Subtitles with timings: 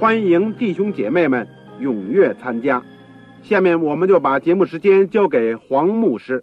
[0.00, 1.46] 欢迎弟兄姐妹们
[1.78, 2.82] 踊跃参加。
[3.42, 6.42] 下面我们就把节目时间交给黄牧师。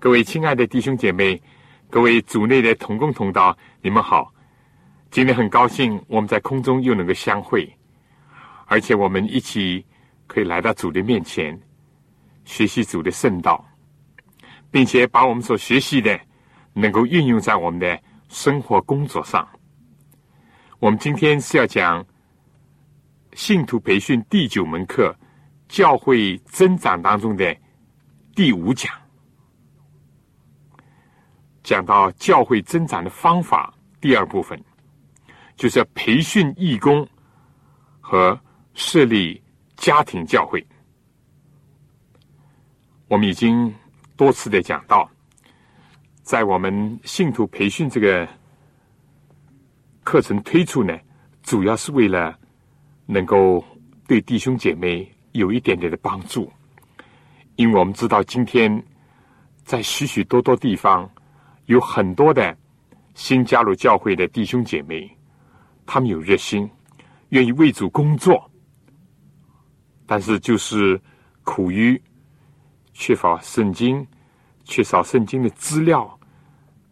[0.00, 1.40] 各位亲爱的弟兄姐妹，
[1.88, 4.34] 各位组内的同工同道，你们好！
[5.12, 7.72] 今天很高兴我们在空中又能够相会，
[8.66, 9.86] 而且我们一起
[10.26, 11.56] 可以来到主的面前，
[12.44, 13.64] 学习主的圣道。
[14.72, 16.18] 并且把我们所学习的
[16.72, 17.96] 能够运用在我们的
[18.28, 19.48] 生活工作上。
[20.80, 22.04] 我们今天是要讲
[23.34, 25.14] 信徒培训第九门课——
[25.68, 27.56] 教会增长当中的
[28.34, 28.90] 第五讲，
[31.62, 33.74] 讲到教会增长的方法。
[34.00, 34.62] 第二部分
[35.56, 37.06] 就是要培训义工
[38.00, 38.38] 和
[38.74, 39.42] 设立
[39.76, 40.66] 家庭教会。
[43.08, 43.72] 我们已经。
[44.16, 45.10] 多次的讲到，
[46.22, 48.28] 在我们信徒培训这个
[50.04, 50.96] 课程推出呢，
[51.42, 52.38] 主要是为了
[53.06, 53.64] 能够
[54.06, 56.50] 对弟兄姐妹有一点点的帮助，
[57.56, 58.82] 因为我们知道今天
[59.64, 61.10] 在许许多多地方
[61.66, 62.56] 有很多的
[63.14, 65.10] 新加入教会的弟兄姐妹，
[65.86, 66.68] 他们有热心，
[67.30, 68.50] 愿意为主工作，
[70.06, 71.00] 但是就是
[71.42, 72.00] 苦于。
[72.96, 74.06] 缺乏圣经，
[74.62, 76.16] 缺少圣经的资料，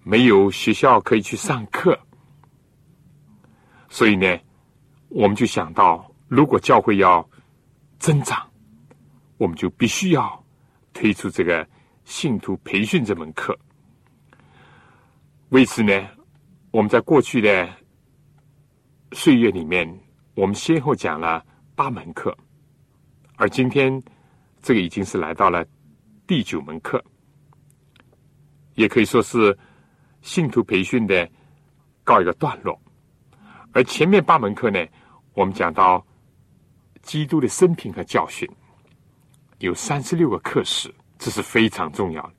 [0.02, 1.96] 没有学校可以去上课，
[3.88, 4.36] 所以呢，
[5.14, 7.28] 我们就想到，如果教会要
[7.98, 8.50] 增长，
[9.36, 10.42] 我们就必须要
[10.94, 11.68] 推出这个
[12.04, 13.56] 信徒培训这门课。
[15.50, 16.08] 为此呢，
[16.70, 17.68] 我们在过去的
[19.12, 19.86] 岁月里面，
[20.34, 21.44] 我们先后讲了
[21.74, 22.34] 八门课，
[23.36, 24.02] 而今天
[24.62, 25.64] 这个已经是来到了。
[26.24, 27.04] 第九门课，
[28.74, 29.58] 也可以说是
[30.22, 31.28] 信徒培训的
[32.04, 32.80] 告一个段落。
[33.72, 34.78] 而前面八门课呢，
[35.34, 36.04] 我们讲到
[37.02, 38.48] 基督的生平和教训，
[39.58, 42.34] 有三十六个课时，这是非常重要的。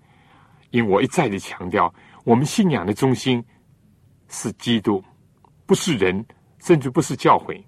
[0.71, 1.93] 因为我一再的强调，
[2.23, 3.43] 我们信仰的中心
[4.29, 5.03] 是基督，
[5.65, 6.25] 不是人，
[6.59, 7.63] 甚至不是教诲。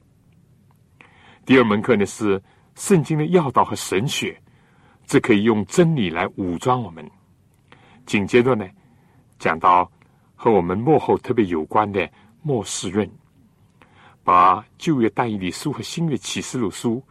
[1.46, 2.42] 第二门课呢，是
[2.76, 4.40] 圣经的要道和神学。
[5.08, 7.08] 这可以用真理来武装我们。
[8.08, 8.68] 紧接着呢，
[9.38, 9.92] 讲到
[10.34, 12.10] 和我们幕后特别有关的
[12.42, 13.08] 末世论，
[14.26, 17.02] 把旧约但以理书和新约启示录书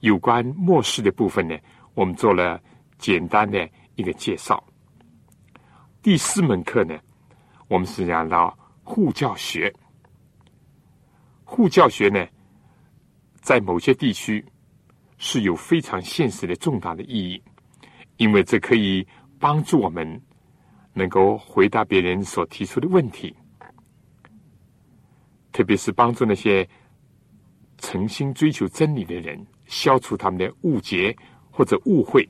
[0.00, 1.56] 有关末世的部分呢，
[1.94, 2.60] 我们做了
[2.98, 4.62] 简单的一个介绍。
[6.02, 6.98] 第四门课呢，
[7.68, 9.72] 我们是讲到护教学。
[11.44, 12.26] 护教学呢，
[13.40, 14.44] 在某些地区。
[15.22, 17.42] 是有非常现实的重大的意义，
[18.16, 19.06] 因为这可以
[19.38, 20.18] 帮助我们
[20.94, 23.36] 能够回答别人所提出的问题，
[25.52, 26.68] 特别是帮助那些
[27.78, 31.16] 诚心追求真理的人消除他们的误解
[31.50, 32.28] 或者误会，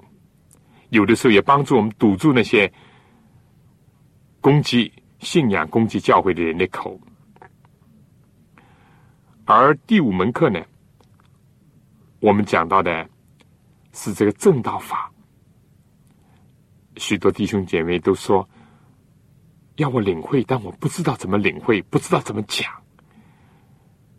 [0.90, 2.72] 有的时候也帮助我们堵住那些
[4.40, 7.00] 攻击信仰、攻击教会的人的口。
[9.44, 10.60] 而第五门课呢？
[12.20, 13.08] 我们讲到的
[13.92, 15.10] 是这个正道法，
[16.96, 18.48] 许多弟兄姐妹都说
[19.76, 22.79] 要我领会，但我不知道怎么领会，不知道怎么讲。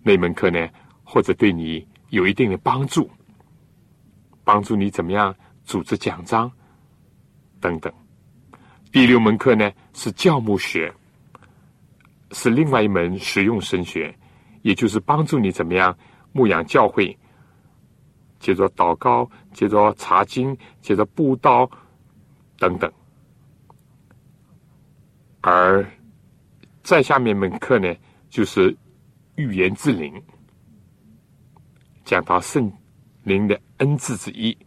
[0.03, 0.67] 那门课呢，
[1.03, 3.09] 或者对你有一定的帮助，
[4.43, 6.51] 帮助你怎么样组织讲章
[7.59, 7.91] 等等。
[8.91, 10.93] 第六门课呢是教牧学，
[12.31, 14.13] 是另外一门实用神学，
[14.63, 15.97] 也就是帮助你怎么样
[16.33, 17.17] 牧养教会。
[18.39, 21.69] 接着祷告，接着查经，接着布道
[22.57, 22.91] 等等。
[25.41, 25.85] 而
[26.81, 27.95] 在下面门课呢，
[28.29, 28.75] 就是
[29.35, 30.21] 预言之灵。
[32.03, 32.71] 讲到圣
[33.23, 34.57] 灵的恩赐之一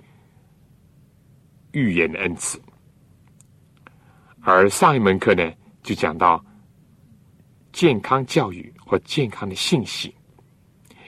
[1.73, 2.61] ——预言的恩赐。
[4.41, 5.53] 而上一门课呢，
[5.83, 6.43] 就讲到
[7.73, 10.15] 健康教育或健康的信息，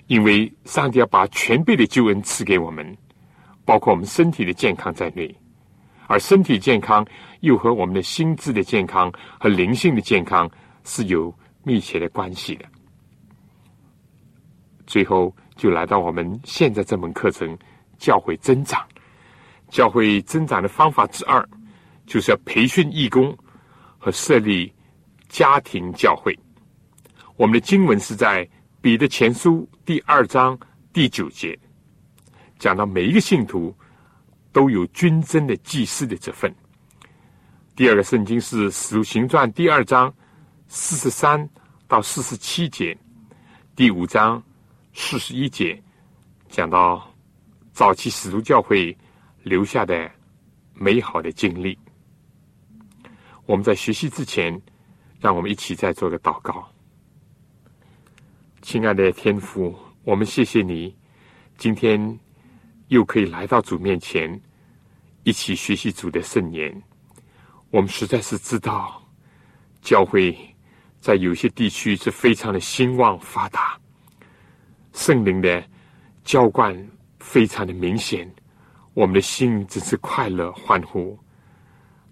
[0.07, 2.97] 因为上帝要把全备的救恩赐给我们，
[3.65, 5.35] 包括我们身体的健康在内，
[6.07, 7.07] 而身体健康
[7.41, 10.51] 又和我们的心智的健康和灵性的健康
[10.85, 11.33] 是有
[11.63, 12.65] 密切的关系的。
[14.87, 17.57] 最后就来到我们现在这门课程——
[17.99, 18.85] 教会增长。
[19.69, 21.47] 教会增长的方法之二。
[22.07, 23.37] 就是要培训义工
[23.99, 24.73] 和设立
[25.29, 26.39] 家庭教会。
[27.37, 28.49] 我们的经文是在
[28.81, 30.57] 彼得前书第二章
[30.93, 31.59] 第九节，
[32.61, 33.77] 讲到每一个信徒
[34.53, 36.55] 都有军争的祭司的这份。
[37.75, 40.15] 第二个圣经是使徒行传第二章
[40.69, 41.51] 四十三
[41.89, 42.97] 到四十七节，
[43.75, 44.41] 第五章
[44.99, 45.81] 四十一节
[46.49, 47.15] 讲到
[47.71, 48.97] 早期使徒教会
[49.43, 50.11] 留下的
[50.73, 51.79] 美好的经历。
[53.45, 54.59] 我们在学习之前，
[55.21, 56.67] 让我们一起再做个祷告。
[58.63, 60.97] 亲爱的天父，我们谢谢你，
[61.59, 62.19] 今天
[62.89, 64.41] 又可以来到主面前，
[65.25, 66.83] 一起学习主的圣言。
[67.71, 69.07] 我们实在是知道，
[69.83, 70.35] 教会
[71.01, 73.79] 在有些地区是非常的兴旺发达，
[74.97, 75.63] 圣灵的
[76.25, 76.75] 浇灌
[77.21, 78.29] 非常的明显，
[78.95, 81.17] 我们的心只是快乐欢呼。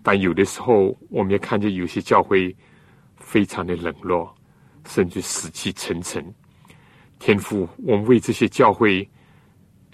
[0.02, 2.54] 但有的时候，我们也看见有些教会
[3.16, 4.32] 非常的冷落，
[4.84, 6.22] 甚至死气沉沉。
[7.18, 9.08] 天父，我们为这些教会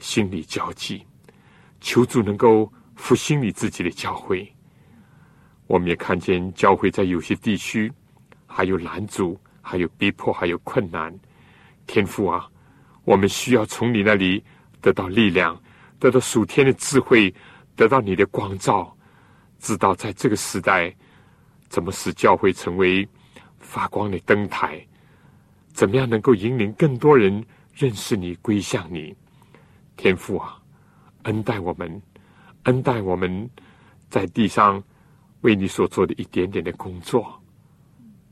[0.01, 1.07] 心里焦急，
[1.81, 4.53] 求主能够复兴你自己的教会。
[5.69, 7.91] 我们也看见教会在有些地区
[8.47, 11.17] 还有拦阻，还有逼迫，还有困难。
[11.87, 12.51] 天父啊，
[13.05, 14.43] 我们需要从你那里
[14.81, 15.61] 得到力量，
[15.99, 17.35] 得到属天的智慧，
[17.77, 18.97] 得到你的光照。
[19.59, 20.95] 知道在这个时代，
[21.69, 23.07] 怎么使教会成为
[23.59, 24.87] 发光的灯台？
[25.73, 27.45] 怎么样能够引领更多人
[27.75, 29.15] 认识你、归向你？
[29.97, 30.59] 天父啊，
[31.25, 32.03] 恩待我们，
[32.65, 33.49] 恩待我们
[34.09, 34.83] 在地上
[35.43, 37.41] 为你所做的一点点的工作。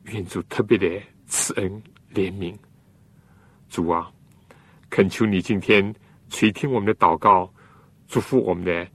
[0.05, 1.83] 愿主特别的慈恩
[2.13, 2.55] 怜悯。
[3.69, 4.11] 主啊，
[4.89, 5.93] 恳求你今天
[6.29, 7.51] 垂听我们的祷告，
[8.07, 8.87] 祝福我们的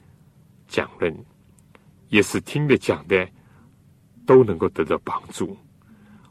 [0.66, 1.16] 讲论。
[2.08, 3.28] 也是听的讲的，
[4.26, 5.56] 都能够得到帮助。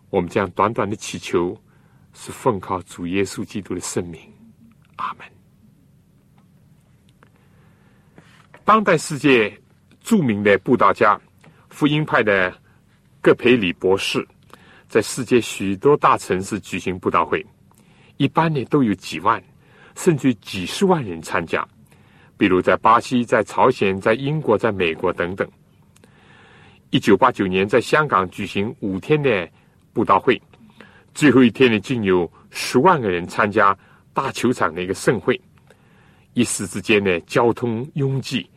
[0.09, 1.57] 我们将短短的祈求，
[2.13, 4.21] 是奉靠主耶稣基督的圣名，
[4.97, 5.27] 阿门。
[8.63, 9.59] 当代世界
[10.01, 11.19] 著名的布道家、
[11.69, 12.53] 福音派的
[13.21, 14.25] 葛培里博士，
[14.87, 17.45] 在世界许多大城市举行布道会，
[18.17, 19.43] 一般呢都有几万，
[19.95, 21.67] 甚至几十万人参加。
[22.35, 25.47] 比如在巴西、在朝鲜、在英国、在美国等等。
[26.89, 29.49] 一九八九年，在香港举行五天的
[29.93, 30.41] 布道会，
[31.13, 33.77] 最后一天呢，竟有十万个人参加
[34.13, 35.39] 大球场的一个盛会。
[36.33, 38.49] 一时之间呢，交通拥挤，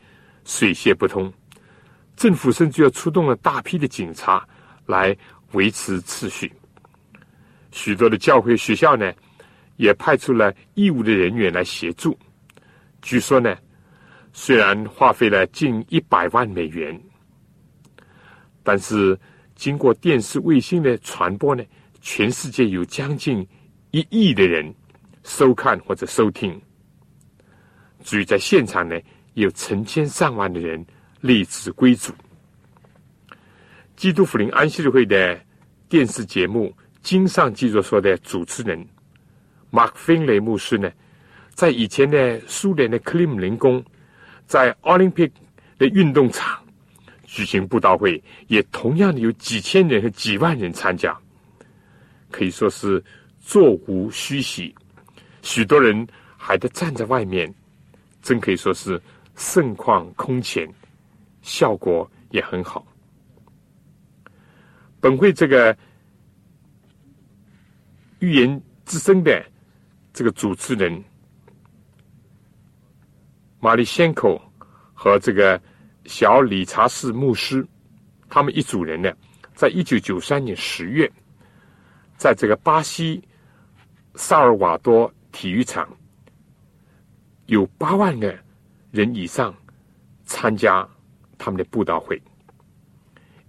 [0.45, 1.33] 水泄不通，
[2.17, 4.47] 政府甚至要出动了大批的警察
[4.87, 5.17] 来
[5.53, 6.51] 维持秩序。
[7.71, 9.13] 许多的教会学校呢，
[9.77, 12.19] 也派出了义务的人员来协助。
[13.03, 13.57] 据说呢，
[14.33, 17.01] 虽然花费了近一百万美元。
[18.63, 19.17] 但是，
[19.55, 21.63] 经过电视、卫星的传播呢，
[22.01, 23.47] 全世界有将近
[23.93, 24.75] 一亿的人
[25.23, 26.61] 收看或者收听。
[28.03, 29.01] 至于在现场呢，
[29.35, 30.85] 有成千上万的人
[31.21, 32.13] 立志归主。
[33.95, 35.41] 基督福临安息日会的
[35.89, 36.67] 电视节目
[37.03, 38.85] 《经上记着说》的主持人
[39.77, 40.91] 马克芬雷牧师呢，
[41.53, 43.85] 在以前的苏联的克里姆林宫，
[44.47, 45.35] 在奥林匹克
[45.77, 46.59] 的运动场。
[47.27, 51.15] 举行布道会，也同样的有几千人和几万人参加，
[52.31, 53.05] 可以说是
[53.39, 54.75] 座无虚席。
[55.43, 56.07] 许多人
[56.39, 57.53] 还得站在外面，
[58.23, 58.99] 真可以说是
[59.35, 60.67] 盛况空前，
[61.43, 62.87] 效果也很好。
[65.01, 65.77] 本会这个
[68.21, 69.45] 预言之声的
[70.17, 71.05] 这个主持人
[73.61, 74.41] 玛丽仙口
[74.95, 75.61] 和这个。
[76.09, 77.67] 小理查士牧师，
[78.29, 79.13] 他们一组人呢，
[79.57, 81.11] 在一九九三年十月，
[82.17, 83.21] 在这个巴西
[84.15, 85.89] 萨尔瓦多体育场，
[87.47, 88.33] 有八万个
[88.93, 89.53] 人以上
[90.25, 90.89] 参加
[91.37, 92.23] 他们的布道会，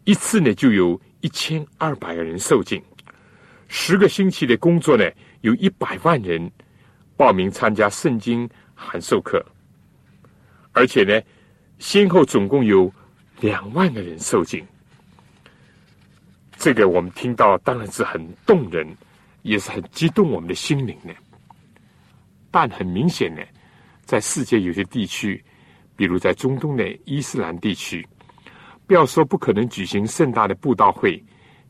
[0.03, 2.81] 一次呢就有一千二百个人受尽，
[3.67, 5.07] 十个星期的工作呢，
[5.47, 6.51] 有一百万人
[7.15, 9.41] 报名参加圣经函授课，
[10.73, 11.21] 而且呢，
[11.79, 12.91] 先后总共有
[13.39, 14.61] 两万个人受浸。
[16.57, 18.85] 这个我们听到当然是很动人，
[19.43, 21.15] 也是很激动我们的心灵的。
[22.51, 23.41] 但很明显呢，
[24.03, 25.41] 在世界有些地区，
[25.95, 28.05] 比如在中东的伊斯兰地区，
[28.85, 31.23] 不要说不可能举行盛大的布道会，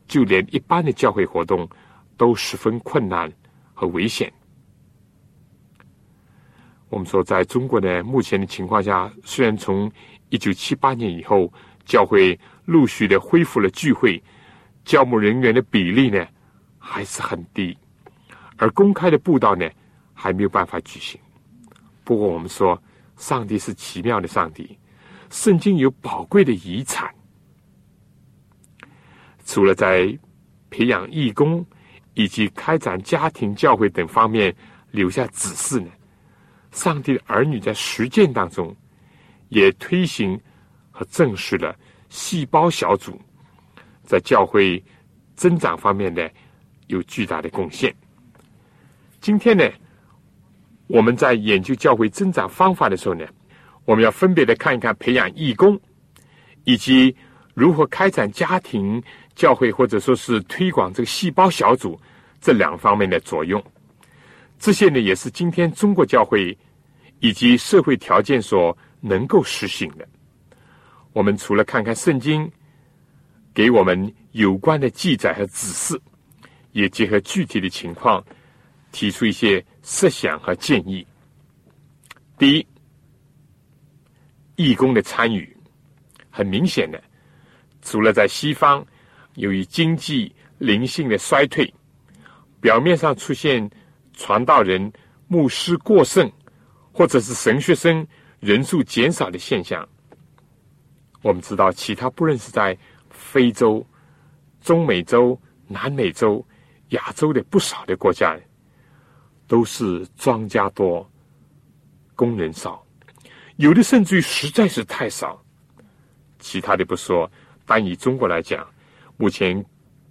[0.08, 1.68] 就连一般的教会活动
[2.16, 3.32] 都十分困难
[3.78, 4.32] 和危险。
[6.88, 9.88] 我们说，在中国的目前的情况下，虽然从
[10.30, 11.52] 一九七八年以后，
[11.84, 14.20] 教会陆续的恢复了聚会。
[14.84, 16.26] 教牧人员的比例呢
[16.76, 17.76] 还是很低，
[18.56, 19.68] 而公开的布道呢
[20.12, 21.20] 还没有办法举行。
[22.02, 22.82] 不过我们说，
[23.16, 24.76] 上帝是奇妙的上帝，
[25.30, 27.14] 圣经有宝贵的遗产。
[29.44, 30.18] 除了在
[30.68, 31.64] 培养义工
[32.18, 34.52] 以及开展家庭教会等方面
[34.90, 35.86] 留下指示呢，
[36.72, 38.74] 上帝的儿女在实践当中
[39.50, 40.36] 也推行
[40.90, 41.76] 和证实了
[42.08, 43.16] 细胞小组。
[44.02, 44.82] 在教会
[45.36, 46.28] 增长方面呢，
[46.88, 47.94] 有巨大的贡献。
[49.20, 49.64] 今天呢，
[50.88, 53.24] 我们在研究教会增长方法的时候呢，
[53.84, 55.80] 我们要分别的看一看培养义工，
[56.64, 57.14] 以及
[57.54, 59.00] 如何开展家庭
[59.36, 61.96] 教会，或者说是推广这个细胞小组
[62.40, 63.62] 这两方面的作用。
[64.58, 66.56] 这些呢，也是今天中国教会
[67.20, 70.08] 以及社会条件所能够实行的。
[71.12, 72.50] 我们除了看看圣经。
[73.54, 76.00] 给我们有关的记载和指示，
[76.70, 78.24] 也结合具体的情况，
[78.92, 81.04] 提出一些设想和建议。
[82.38, 82.66] 第一，
[84.54, 85.56] 义工的参与，
[86.30, 87.02] 很明显的，
[87.82, 88.86] 除了在西方
[89.34, 91.74] 由于经济灵性的衰退，
[92.60, 93.70] 表面上出现
[94.12, 94.92] 传道人、
[95.26, 96.30] 牧师过剩，
[96.92, 98.06] 或者是神学生
[98.40, 99.88] 人数减少的现象，
[101.22, 102.76] 我们知道其他不论是在。
[103.10, 103.84] 非洲、
[104.60, 106.42] 中美洲、南美洲、
[106.90, 108.38] 亚洲的不少的国家，
[109.46, 111.06] 都是庄稼多、
[112.14, 112.82] 工人少，
[113.56, 115.42] 有的甚至于实在是太少。
[116.38, 117.28] 其他的不说，
[117.66, 118.66] 单以中国来讲，
[119.16, 119.62] 目前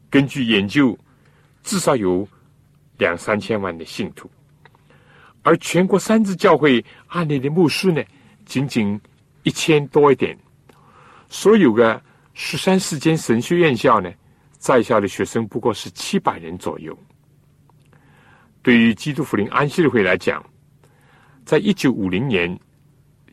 [0.10, 0.96] 根据研究，
[1.64, 2.28] 至少有
[2.98, 4.30] 两三千万的信徒，
[5.44, 8.04] 而全国三支教会案例的牧师呢，
[8.46, 9.00] 仅仅
[9.44, 10.38] 一千多一点，
[11.30, 12.02] 所有的。
[12.40, 14.14] 十三四间神学院校呢，
[14.60, 16.96] 在校的学生不过是七百人左右。
[18.62, 20.46] 对于基督福临安息日会来讲，
[21.44, 22.56] 在一九五零年，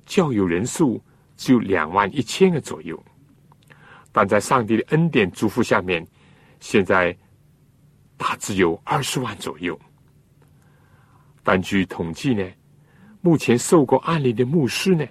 [0.06, 1.04] 教友人数
[1.36, 2.98] 只有两万一千个左右，
[4.10, 6.02] 但在上帝的恩典祝福下面，
[6.58, 7.14] 现在
[8.16, 9.78] 大致有二十万左右。
[11.42, 12.48] 但据统计呢，
[13.20, 15.06] 目前受过案例的牧师呢，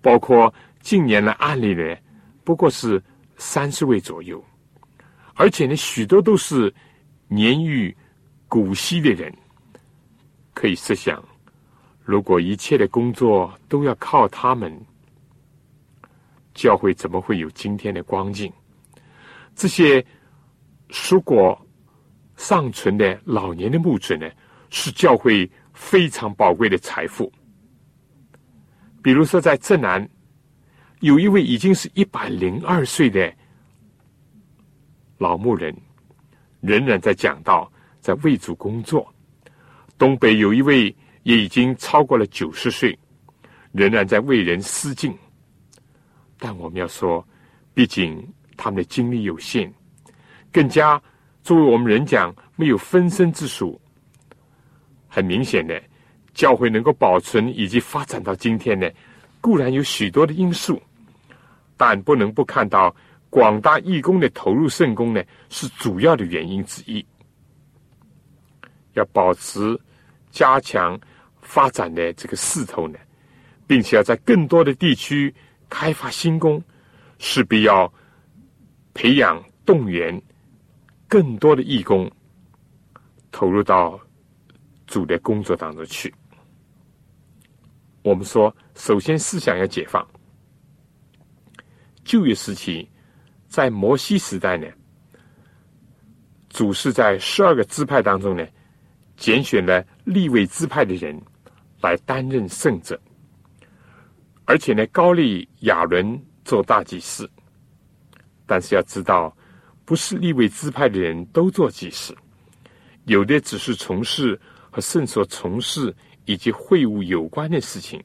[0.00, 1.96] 包括近年的案例呢，
[2.44, 3.02] 不过是。
[3.36, 4.42] 三十位左右，
[5.34, 6.72] 而且呢，许多都是
[7.26, 7.94] 年逾
[8.46, 9.36] 古稀的人。
[10.54, 11.20] 可以设想，
[12.04, 14.72] 如果一切的工作都要靠他们，
[16.54, 18.50] 教会怎么会有今天的光景？
[19.56, 20.02] 这些
[20.90, 21.60] 蔬果
[22.36, 24.30] 尚存的老年的牧者呢，
[24.70, 27.32] 是教会非常宝贵的财富。
[29.02, 30.08] 比如说，在浙南。
[31.00, 33.30] 有一位已经是一百零二岁的
[35.18, 35.76] 老牧人，
[36.62, 39.06] 仍然在讲道，在为主工作。
[39.98, 42.98] 东北有一位也已经超过了九十岁，
[43.70, 45.14] 仍然在为人施敬。
[46.38, 47.26] 但我们要说，
[47.74, 48.26] 毕竟
[48.56, 49.70] 他们的精力有限，
[50.50, 51.02] 更加
[51.44, 53.78] 作为我们人讲，没有分身之术。
[55.06, 55.80] 很明显的，
[56.32, 58.90] 教会能够保存以及发展到今天呢，
[59.42, 60.82] 固然有许多的因素。
[61.76, 62.94] 但不能不看到
[63.28, 67.04] 广大义工的投入圣功呢，是主要的原因之一。
[68.94, 69.78] 要保持、
[70.30, 70.98] 加强、
[71.42, 72.98] 发展的这个势头呢，
[73.66, 75.34] 并且要在更多的地区
[75.68, 76.62] 开发新工，
[77.18, 77.92] 势必要
[78.94, 80.18] 培养、动员
[81.14, 82.10] 更多的义工
[83.30, 84.00] 投入到
[84.84, 86.12] 主的工作当中去。
[88.02, 90.04] 我们说，首先思想要解放。
[92.02, 92.88] 旧约时期，
[93.46, 94.66] 在摩西时代呢，
[96.48, 98.44] 主是在十二个支派当中呢，
[99.16, 101.16] 拣选了立位支派的人
[101.80, 103.00] 来担任圣者，
[104.46, 107.30] 而且呢，高利亚伦做大祭司。
[108.46, 109.32] 但是要知道，
[109.84, 112.16] 不是立位支派的人都做祭司，
[113.04, 118.02] 有的只是从事和圣所从事以及会务有关的事情。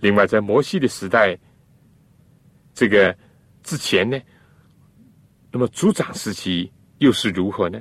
[0.00, 1.36] 另外，在摩西的时代，
[2.74, 3.16] 这个
[3.62, 4.20] 之前呢，
[5.50, 7.80] 那么族长时期又是如何呢？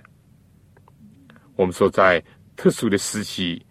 [1.56, 2.24] 我们说，在
[2.56, 3.64] 特殊的时期，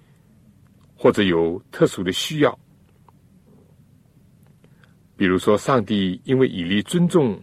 [0.95, 2.59] 或者有特殊的需要，
[5.17, 7.43] 比如说，上帝因为以利尊重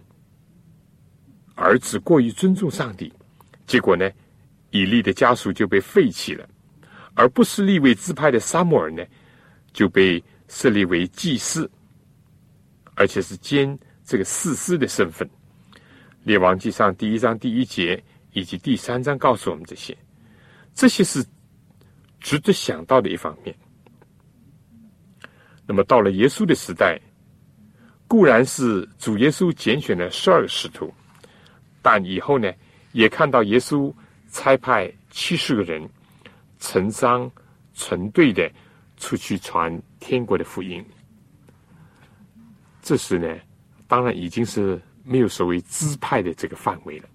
[1.60, 3.12] 儿子，过于尊重上帝，
[3.68, 4.10] 结果呢，
[4.72, 6.48] 以利的家属就被废弃了，
[7.14, 9.04] 而不是立位自派的沙摩尔呢，
[9.74, 11.70] 就被设立为祭司，
[12.96, 15.30] 而且是兼这个士师的身份。
[16.24, 18.02] 列王记上第一章第一节
[18.32, 19.96] 以及第三章告诉我们这些。
[20.74, 21.26] 这些是
[22.22, 23.54] 值得想到的一方面。
[25.66, 27.00] 那么到了耶稣的时代，
[28.08, 30.94] 固然是主耶稣拣选了十二个使徒，
[31.82, 32.52] 但以后呢，
[32.92, 33.94] 也看到耶稣
[34.32, 35.90] 差派七十个人
[36.60, 37.30] 成双
[37.74, 38.52] 成对的
[38.98, 40.84] 出去传天国的福音。
[42.82, 43.28] 这时呢，
[43.88, 47.10] 当然已经是没有所谓支派的这个范围了。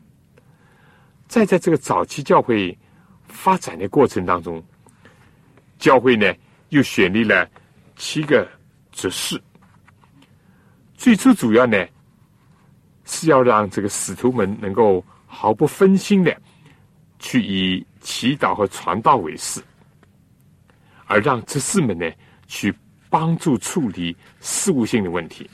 [1.27, 2.77] 再在这个早期教会。
[3.27, 4.63] 发展的过程当中，
[5.79, 6.33] 教会呢
[6.69, 7.51] 又选立了
[7.97, 8.47] 七个
[8.93, 9.43] 执事。
[10.95, 11.85] 最初主要呢
[13.05, 16.37] 是要让这个使徒们能够毫不分心的
[17.19, 19.63] 去以祈祷和传道为事，
[21.07, 22.11] 而让执事们呢
[22.47, 22.75] 去
[23.09, 25.49] 帮助处理事务性的问题。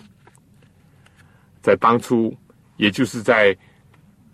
[1.61, 2.37] 在当初，
[2.76, 3.57] 也就是在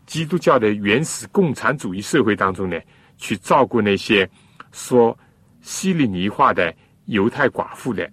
[0.07, 2.81] 基督教的原始共产主义社会当中呢。
[3.19, 4.29] 去照顾那些
[4.73, 5.19] 说
[5.63, 6.71] 希利尼话的
[7.07, 8.07] 犹太寡妇的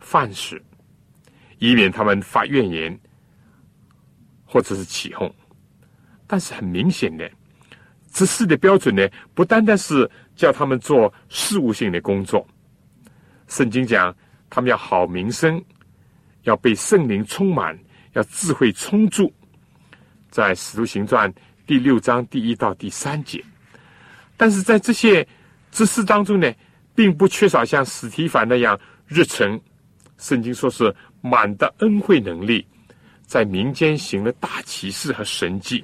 [0.00, 0.64] 范式，
[1.58, 2.98] 以免他们发怨言
[4.52, 5.34] 或者是起哄。
[6.26, 7.30] 但是很明显的，
[8.12, 12.46] 这事的标准呢，不单单是叫他们做事务性的工作。
[13.48, 14.14] 圣经讲，
[14.50, 15.62] 他们要好名声，
[16.42, 17.78] 要被圣灵充满，
[18.12, 19.32] 要智慧充足。
[20.30, 21.32] 在使徒行传
[21.66, 23.42] 第六章第一到第三节。
[24.36, 25.26] 但是在这些
[25.70, 26.52] 知识当中呢，
[26.94, 29.58] 并不缺少像史提凡那样热忱。
[30.18, 32.66] 圣经说是满的恩惠能力，
[33.32, 35.82] 在民间行了大奇事和神迹，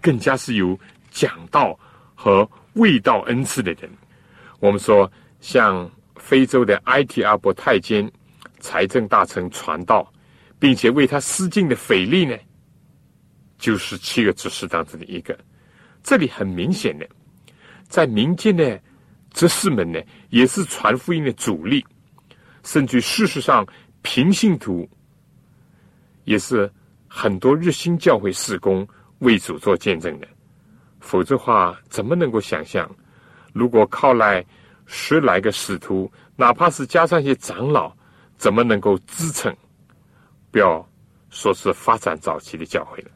[0.00, 0.74] 更加是有
[1.10, 1.78] 讲道
[2.14, 3.90] 和味道恩赐的人。
[4.58, 8.10] 我们说，像非洲的埃提阿伯太监
[8.58, 10.10] 财政大臣传道，
[10.58, 12.34] 并且为他施尽的腓力呢，
[13.58, 15.38] 就是七个执事当中的一个。
[16.02, 17.06] 这里很明显的。
[17.86, 18.80] 在民间的
[19.34, 21.84] 执事们呢，也是传福音的主力，
[22.64, 23.66] 甚至事实上
[24.00, 24.88] 平信徒
[26.28, 26.70] 也是
[27.08, 28.86] 很多日新教会事工
[29.20, 30.28] 为主做见证的。
[31.00, 32.88] 否则话，怎么能够想象，
[33.52, 34.44] 如果靠来
[34.86, 37.92] 十来个使徒，哪怕是加上一些长老，
[38.36, 39.54] 怎么能够支撑？
[40.50, 40.86] 不要
[41.30, 43.10] 说是发展早期的教会了。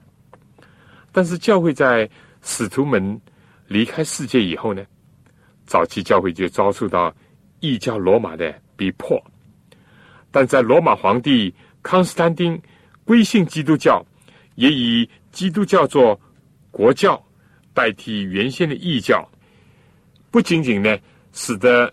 [1.12, 2.08] 但是教会在
[2.40, 3.20] 使徒们。
[3.68, 4.84] 离开世界以后呢，
[5.64, 7.14] 早期教会就遭受到
[7.60, 9.18] 异教罗马的逼迫，
[10.30, 12.60] 但在罗马皇帝康斯坦丁
[13.04, 14.04] 归信基督教，
[14.54, 16.18] 也以基督教做
[16.70, 17.22] 国教，
[17.74, 19.28] 代替原先的异教，
[20.30, 20.96] 不仅仅呢，
[21.32, 21.92] 使得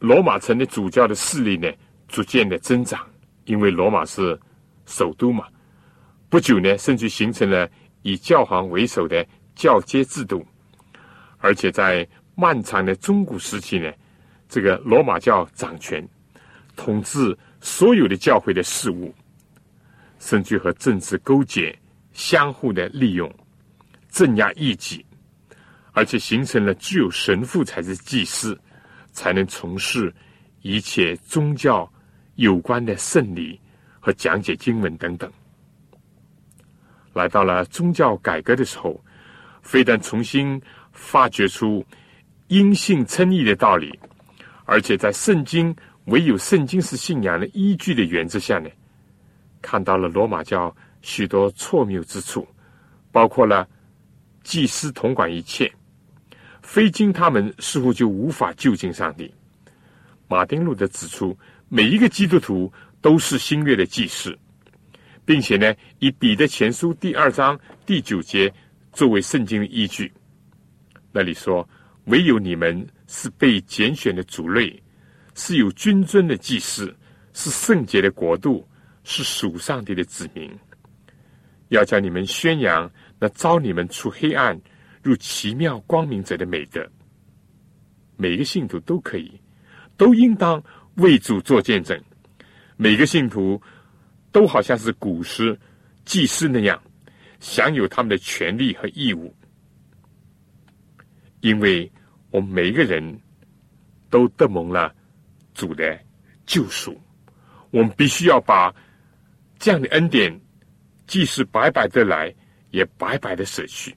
[0.00, 1.70] 罗马城的主教的势力呢
[2.08, 3.06] 逐渐的增长，
[3.44, 4.38] 因为罗马是
[4.86, 5.46] 首都嘛，
[6.28, 7.68] 不久呢，甚至形成了
[8.02, 10.44] 以教皇为首的教阶制度。
[11.38, 13.92] 而且在漫长的中古时期呢，
[14.48, 16.06] 这个罗马教掌权，
[16.76, 19.14] 统治所有的教会的事务，
[20.18, 21.76] 甚至和政治勾结，
[22.12, 23.32] 相互的利用，
[24.10, 25.04] 镇压异己，
[25.92, 28.58] 而且形成了只有神父才是祭司，
[29.12, 30.12] 才能从事
[30.62, 31.90] 一切宗教
[32.34, 33.60] 有关的圣礼
[34.00, 35.30] 和讲解经文等等。
[37.12, 39.02] 来到了宗教改革的时候，
[39.62, 40.60] 非但重新。
[41.00, 41.86] 发掘出
[42.48, 43.96] 因信称义的道理，
[44.64, 45.72] 而且在圣经
[46.06, 48.68] 唯有圣经是信仰的依据的原则下呢，
[49.70, 52.48] 看到了罗马教许多错谬之处，
[53.12, 53.68] 包括了
[54.42, 55.70] 祭司统管一切，
[56.62, 59.30] 非经他们似乎就无法就近上帝。
[60.26, 64.34] 马丁路德指出，每一个基督徒都是新约的祭司，
[65.26, 68.50] 并且呢，以彼得前书第二章第九节
[68.94, 70.10] 作为圣经的依据。
[71.12, 71.68] 那里说，
[72.06, 74.82] 唯有你们是被拣选的族类，
[75.34, 76.96] 是有君尊的祭司，
[77.34, 78.66] 是圣洁的国度，
[79.10, 80.54] 是属上帝的子民。
[81.68, 84.58] 要叫你们宣扬那招你们出黑暗
[85.02, 86.86] 入奇妙光明者的美德。
[88.16, 89.40] 每一个信徒都可以
[89.96, 90.62] 都应当
[90.96, 91.98] 为主做见证。
[92.76, 93.60] 每个信徒
[94.30, 95.58] 都好像是古时
[96.04, 96.78] 祭司那样，
[97.40, 99.34] 享有他们的权利和义务，
[101.40, 101.90] 因为
[102.30, 103.18] 我们每一个人
[104.10, 104.94] 都得蒙了
[105.54, 105.98] 主的
[106.44, 107.00] 救赎，
[107.70, 108.74] 我们必须要把
[109.58, 110.40] 这样的恩典，
[111.06, 112.32] 既是白白的来，
[112.70, 113.94] 也白白的舍去。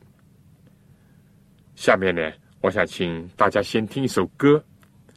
[1.75, 4.57] 下面呢，我想请大家先听一首歌，《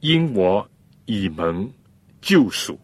[0.00, 0.68] 因我
[1.06, 1.70] 已蒙
[2.20, 2.74] 救赎》。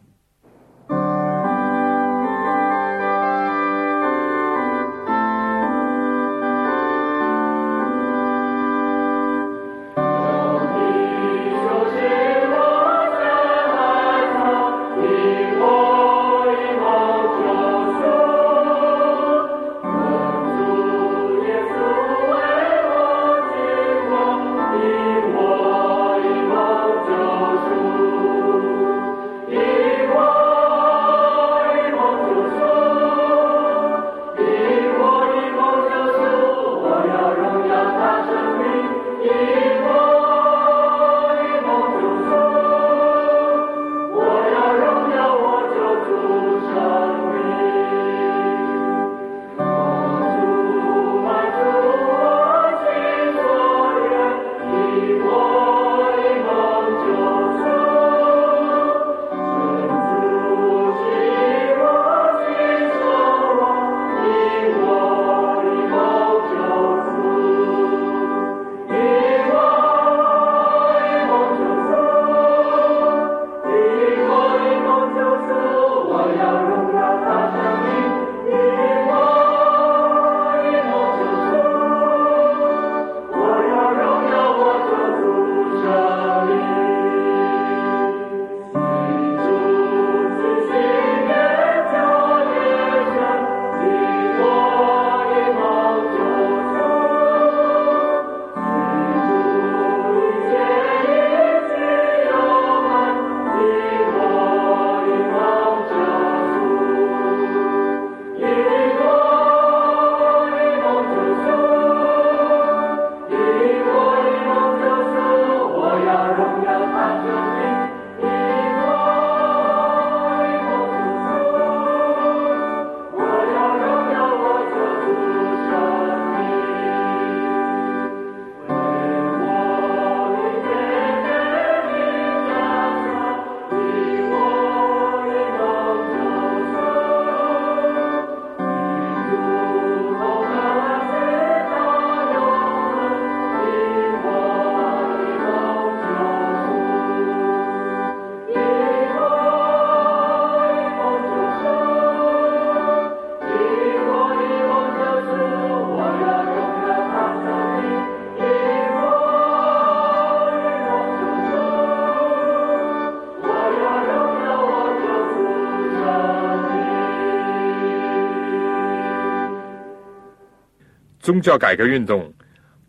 [171.31, 172.35] 宗教改革运动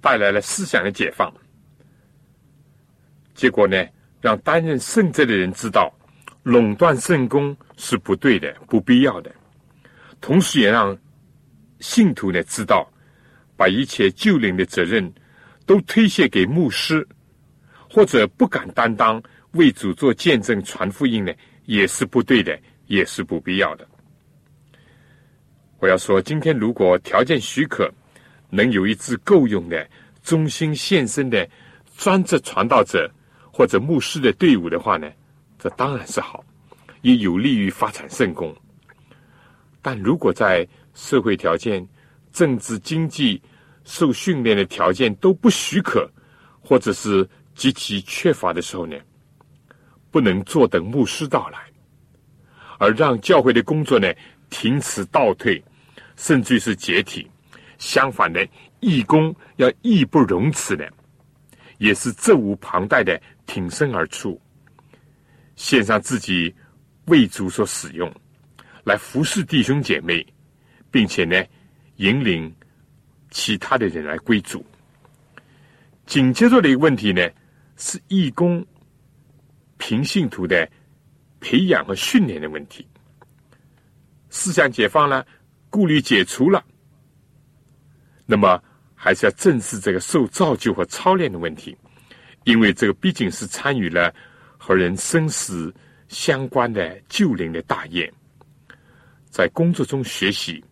[0.02, 1.32] 带来了思想的解放，
[3.36, 3.86] 结果呢，
[4.20, 5.94] 让担任圣职的人知道
[6.42, 9.32] 垄断圣功是不对的、不必要的，
[10.20, 10.98] 同时也让
[11.82, 12.92] 信徒呢知道，
[13.56, 15.14] 把一切救灵的责任
[15.68, 17.08] 都推卸给牧师，
[17.88, 21.32] 或者不敢担当为主做见证、传福音呢，
[21.66, 23.88] 也是不对的，也是不必要的。
[25.78, 27.88] 我要说，今天如果条件许可。
[28.52, 29.90] 能有一支够用的、
[30.22, 31.50] 忠心献身的
[31.98, 33.10] 专职传道者
[33.52, 35.10] 或者牧师的队伍的话呢，
[35.58, 36.44] 这当然是好，
[37.02, 38.56] 也有利于发展圣功。
[39.82, 41.88] 但如果在社会条件、
[42.32, 43.42] 政治经济、
[43.84, 46.08] 受训练的条件都不许可，
[46.62, 48.96] 或者是极其缺乏的时候呢，
[50.12, 51.60] 不能坐等牧师到来，
[52.78, 54.14] 而让教会的工作呢
[54.50, 55.64] 停止倒退，
[56.16, 57.28] 甚至是解体。
[57.82, 58.48] 相反的，
[58.80, 60.88] 义工要义不容辞的，
[61.80, 64.40] 也是责无旁贷的挺身而出，
[65.56, 66.54] 献上自己
[67.06, 68.14] 为主所使用，
[68.84, 70.24] 来服侍弟兄姐妹，
[70.92, 71.44] 并且呢，
[71.96, 72.56] 引领
[73.32, 74.64] 其他的人来归主。
[76.06, 77.28] 紧接着的一个问题呢，
[77.78, 78.64] 是义工
[79.80, 80.70] 平信徒的
[81.40, 82.88] 培养和训练的问题。
[84.30, 85.26] 思想解放了，
[85.72, 86.64] 顾虑解除了。
[88.32, 88.64] 那么，
[88.96, 91.76] 还是要正视这个受造就和操练的问题，
[92.46, 94.16] 因为这个毕竟是参与了
[94.58, 95.74] 和人生死
[96.08, 98.10] 相关的救灵的大业，
[99.30, 100.64] 在工作中学习，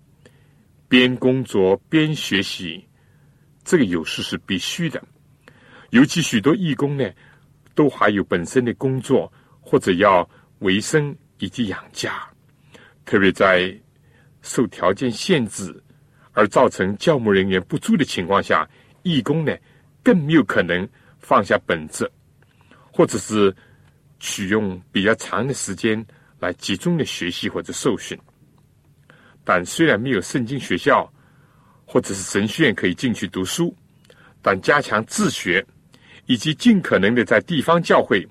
[0.87, 2.81] 边工作边学习，
[3.65, 5.03] 这个有时是必须的。
[5.89, 7.11] 尤其许多义工呢，
[7.75, 10.25] 都还有本身的工作或者要
[10.59, 12.25] 维生以及养家，
[13.03, 13.77] 特别在
[14.41, 15.75] 受条件限制
[16.39, 18.65] 而造成教牧人员不足的情况下，
[19.03, 19.53] 义工呢
[20.01, 20.87] 更没有可能
[21.19, 22.09] 放下本职，
[22.93, 23.53] 或者是。
[24.21, 26.05] 取用比较长的时间
[26.41, 28.19] 来集中的学习或者受训，
[29.45, 31.09] 但虽然没有圣经学校
[31.85, 33.73] 或者是神学院可以进去读书，
[34.41, 35.65] 但加强自学，
[36.25, 38.27] 以及尽可能的在地方教会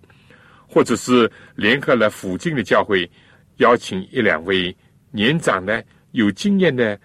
[0.69, 3.11] 或者是联合了附近的教会，
[3.57, 4.77] 邀请一两位
[5.11, 7.01] 年长的有经验的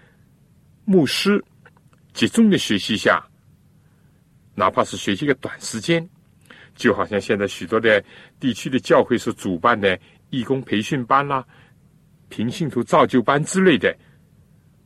[0.84, 1.42] 牧师，
[2.12, 3.24] 集中的学习一下，
[4.54, 6.06] 哪怕是学习个短时间。
[6.74, 8.02] 就好像现在许多的
[8.40, 9.96] 地区的教会所主办的
[10.30, 11.46] 义工培训班啦、
[12.28, 13.96] 平信徒造就班之类的，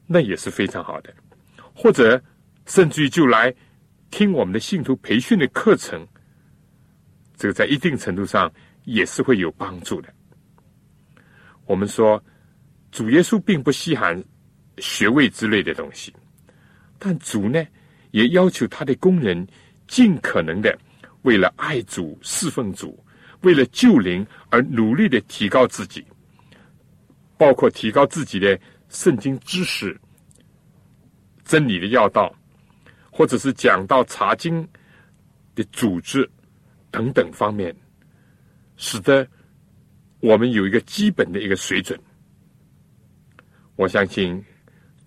[0.06, 1.14] 那也是非常好的。
[1.74, 2.22] 或者
[2.66, 3.54] 甚至于就来
[4.10, 6.06] 听我们的信徒培训的课程，
[7.36, 8.52] 这个在一定程度上
[8.84, 10.12] 也是会有帮助的。
[11.64, 12.22] 我们说
[12.92, 14.22] 主耶稣并不稀罕
[14.80, 16.12] 学位之类的东西，
[16.98, 17.64] 但主呢
[18.10, 19.46] 也要求他的工人
[19.86, 20.78] 尽可能的。
[21.22, 22.98] 为了爱主、侍奉主，
[23.40, 26.04] 为了救灵而努力的提高自己，
[27.36, 29.98] 包括提高自己的圣经知识、
[31.44, 32.34] 真理的要道，
[33.10, 34.66] 或者是讲到查经
[35.54, 36.28] 的组织
[36.90, 37.74] 等等方面，
[38.76, 39.26] 使得
[40.20, 41.98] 我们有一个基本的一个水准。
[43.74, 44.42] 我相信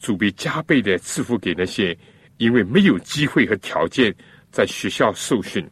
[0.02, 1.98] 主必加倍的赐福给那些
[2.38, 4.14] 因为没有机会和条件
[4.52, 5.66] 在学校受训。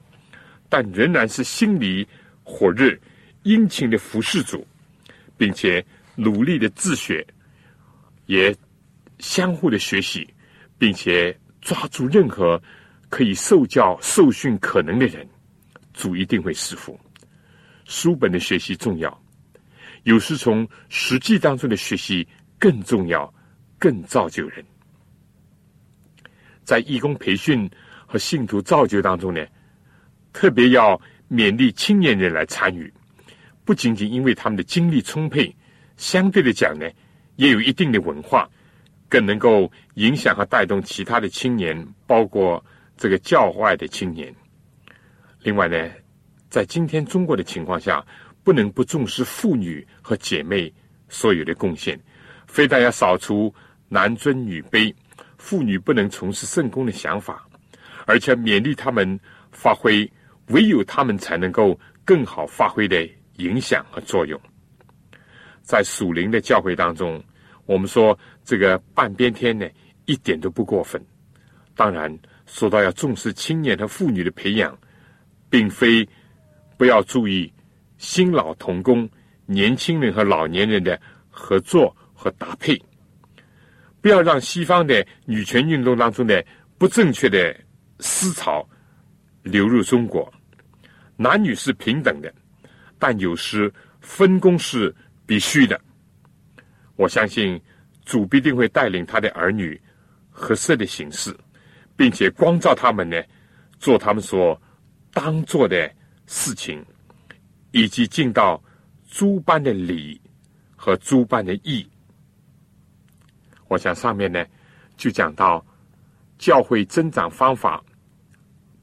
[0.69, 2.07] 但仍然是心里
[2.43, 2.95] 火热、
[3.41, 4.65] 殷勤的服侍主，
[5.35, 5.83] 并且
[6.15, 7.25] 努力的自学，
[8.27, 8.55] 也
[9.17, 10.31] 相互的学习，
[10.77, 12.61] 并且抓住任何
[13.09, 15.27] 可以受教、受训可能的人，
[15.91, 16.99] 主一定会赐福。
[17.85, 19.23] 书本的学习重要，
[20.03, 22.27] 有时从实际当中的学习
[22.59, 23.33] 更重要、
[23.79, 24.63] 更造就人。
[26.63, 27.67] 在义工培训
[28.05, 29.43] 和信徒造就当中呢？
[30.31, 32.93] 特别要勉励青年人来参与，
[33.65, 35.55] 不仅仅因为他们的精力充沛，
[35.97, 36.87] 相对的讲呢，
[37.37, 38.47] 也有一定的文化，
[39.07, 42.63] 更能够影响和带动其他的青年，包括
[42.95, 44.31] 这个教外的青年。
[45.41, 45.89] 另外呢，
[46.49, 48.05] 在今天中国的情况下，
[48.43, 50.71] 不能不重视妇女和姐妹
[51.07, 51.99] 所有的贡献，
[52.45, 53.51] 非但要扫除
[53.89, 54.93] 男尊女卑、
[55.37, 57.45] 妇女不能从事圣公的想法，
[58.05, 59.19] 而且勉励他们
[59.51, 60.09] 发挥。
[60.49, 64.41] 唯有他们才能够更好发挥的影响和作用。
[65.61, 67.23] 在属灵的教会当中，
[67.67, 69.69] 我们说这个半边天呢，
[70.05, 70.99] 一点都不过分。
[71.75, 74.75] 当然，说到要重视青年和妇女的培养，
[75.51, 76.03] 并非
[76.79, 77.53] 不要注意
[77.99, 79.07] 新老同工、
[79.45, 80.99] 年轻人和老年人的
[81.29, 82.75] 合作和搭配，
[84.01, 86.43] 不要让西方的女权运动当中的
[86.77, 87.55] 不正确的
[87.99, 88.67] 思潮
[89.43, 90.31] 流入中国。
[91.17, 92.33] 男女是平等的，
[92.97, 95.79] 但有时分工是必须的。
[96.95, 97.59] 我相信
[98.05, 99.79] 主必定会带领他的儿女
[100.29, 101.35] 合适的形式，
[101.97, 103.21] 并且光照他们呢，
[103.79, 104.59] 做他们所
[105.11, 105.91] 当做的
[106.25, 106.85] 事情，
[107.71, 108.63] 以及尽到
[109.09, 110.21] 诸般的礼
[110.75, 111.85] 和诸般的义。
[113.69, 114.45] 我想上面呢
[114.97, 115.65] 就讲到
[116.37, 117.81] 教会增长方法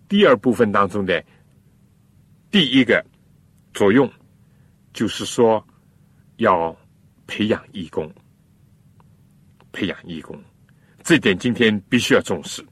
[0.09, 1.23] 第二部分当中的。
[2.51, 3.05] 第一个
[3.75, 4.11] 作用
[4.95, 5.63] 就是说，
[6.37, 6.75] 要
[7.27, 8.11] 培养义工，
[9.73, 10.41] 培养义工，
[11.03, 12.65] 这点今天必须要重视。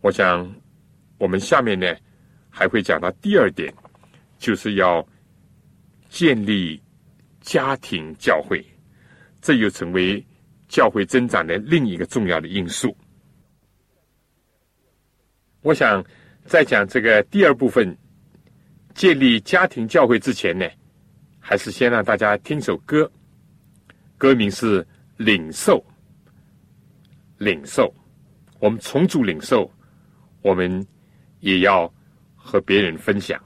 [0.00, 0.50] 我想，
[1.18, 1.86] 我们下面呢
[2.48, 3.72] 还会讲到第二点，
[4.38, 5.06] 就是要
[6.08, 6.82] 建立
[7.40, 8.64] 家庭教会，
[9.40, 10.24] 这又成为
[10.68, 12.96] 教会增长的另一个重要的因素。
[15.62, 16.04] 我想
[16.44, 17.96] 在讲这个第二部分。
[18.94, 20.66] 建立家庭教会之前呢，
[21.38, 23.12] 还是先让大家听首歌，
[24.16, 24.82] 歌名是
[25.18, 25.78] 《领受》。
[27.36, 27.94] 领受，
[28.58, 29.70] 我们重组领受，
[30.40, 30.86] 我们
[31.40, 31.92] 也要
[32.34, 33.38] 和别人分享。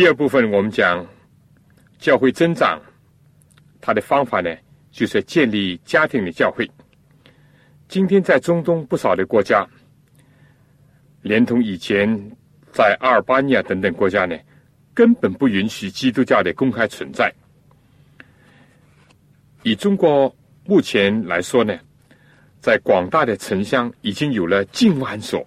[0.00, 1.06] 第二部分，我们讲
[1.98, 2.80] 教会增长，
[3.82, 4.50] 它的方法呢，
[4.90, 6.66] 就是建立家庭的教会。
[7.86, 9.62] 今天在中东不少的国家，
[11.20, 12.08] 连同以前
[12.72, 14.34] 在阿尔巴尼亚等等国家呢，
[14.94, 17.30] 根本不允许基督教的公开存在。
[19.64, 20.34] 以中国
[20.64, 21.78] 目前来说呢，
[22.58, 25.46] 在广大的城乡已经有了近万所、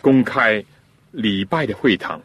[0.00, 0.64] 公开
[1.10, 2.22] 礼拜的会堂。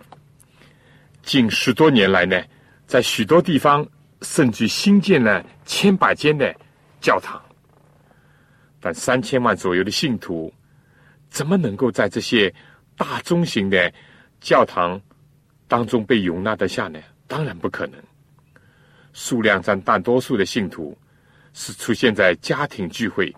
[1.28, 2.42] 近十多年来呢，
[2.86, 3.86] 在许多地方
[4.22, 6.56] 甚至新建了千百间的
[7.02, 7.44] 教堂，
[8.80, 10.50] 但三千万左右的信徒，
[11.30, 12.52] 怎么能够在这些
[12.96, 13.94] 大中型的
[14.40, 15.00] 教堂
[15.68, 16.98] 当中被容纳得下呢？
[17.28, 18.02] 当然不可能。
[19.12, 20.98] 数量占大多数的信徒
[21.52, 23.36] 是出现在家庭聚会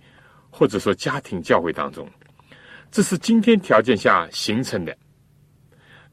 [0.52, 2.08] 或者说家庭教会当中，
[2.92, 4.96] 这是今天条件下形成的。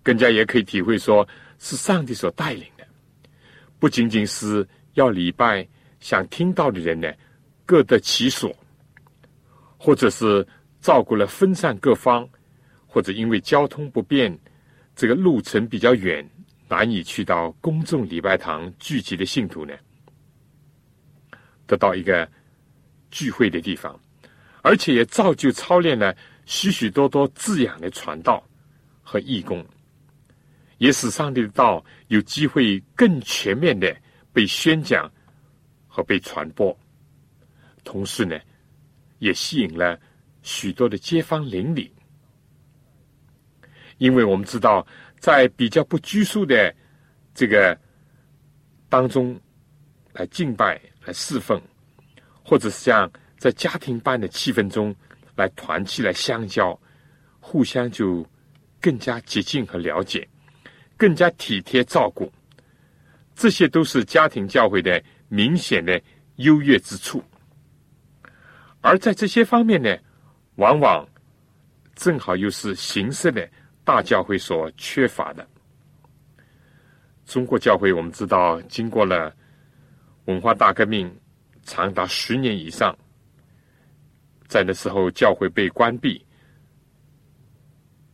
[0.03, 1.29] 更加也可以体会说。
[1.59, 2.87] 是上帝所带领的，
[3.79, 5.67] 不仅仅是要礼拜，
[6.01, 7.13] 想听到的人呢，
[7.65, 8.55] 各得其所，
[9.77, 10.47] 或者是
[10.81, 12.29] 照顾了分散各方，
[12.87, 14.39] 或者因为交通不便，
[14.95, 16.29] 这个路程比较远，
[16.69, 19.75] 难以去到公众礼拜堂聚集的信徒呢，
[21.67, 22.29] 得到一个
[23.11, 23.99] 聚会的地方，
[24.63, 26.15] 而且也造就操练了
[26.45, 28.43] 许许多多滋养的传道
[29.03, 29.65] 和义工。
[30.79, 33.95] 也使上帝的道有机会更全面的
[34.33, 35.11] 被宣讲
[35.87, 36.79] 和被传播，
[37.85, 38.39] 同时呢，
[39.19, 39.99] 也吸引了
[40.43, 41.93] 许多的街坊邻里。
[43.99, 44.87] 因为我们知道，
[45.19, 46.75] 在比较不拘束的
[47.35, 47.79] 这个
[48.91, 49.41] 当中
[50.13, 51.59] 来敬拜、来侍奉，
[52.45, 54.95] 或者是像在家庭般的气氛中
[55.35, 56.79] 来团契、来相交，
[57.41, 58.27] 互相就
[58.81, 60.29] 更加接近和了解。
[60.97, 62.33] 更加体贴照顾，
[63.35, 66.01] 这些都是家庭教会的明显的
[66.37, 67.23] 优越之处。
[68.81, 69.97] 而在这些方面呢，
[70.57, 71.07] 往往
[71.95, 73.49] 正好又是形式的
[73.85, 75.47] 大教会所缺乏的。
[77.25, 79.35] 中国教会我们知道，经过了
[80.27, 81.13] 文化大革命
[81.63, 82.97] 长达十年以上，
[84.47, 86.25] 在那时候教会被关闭。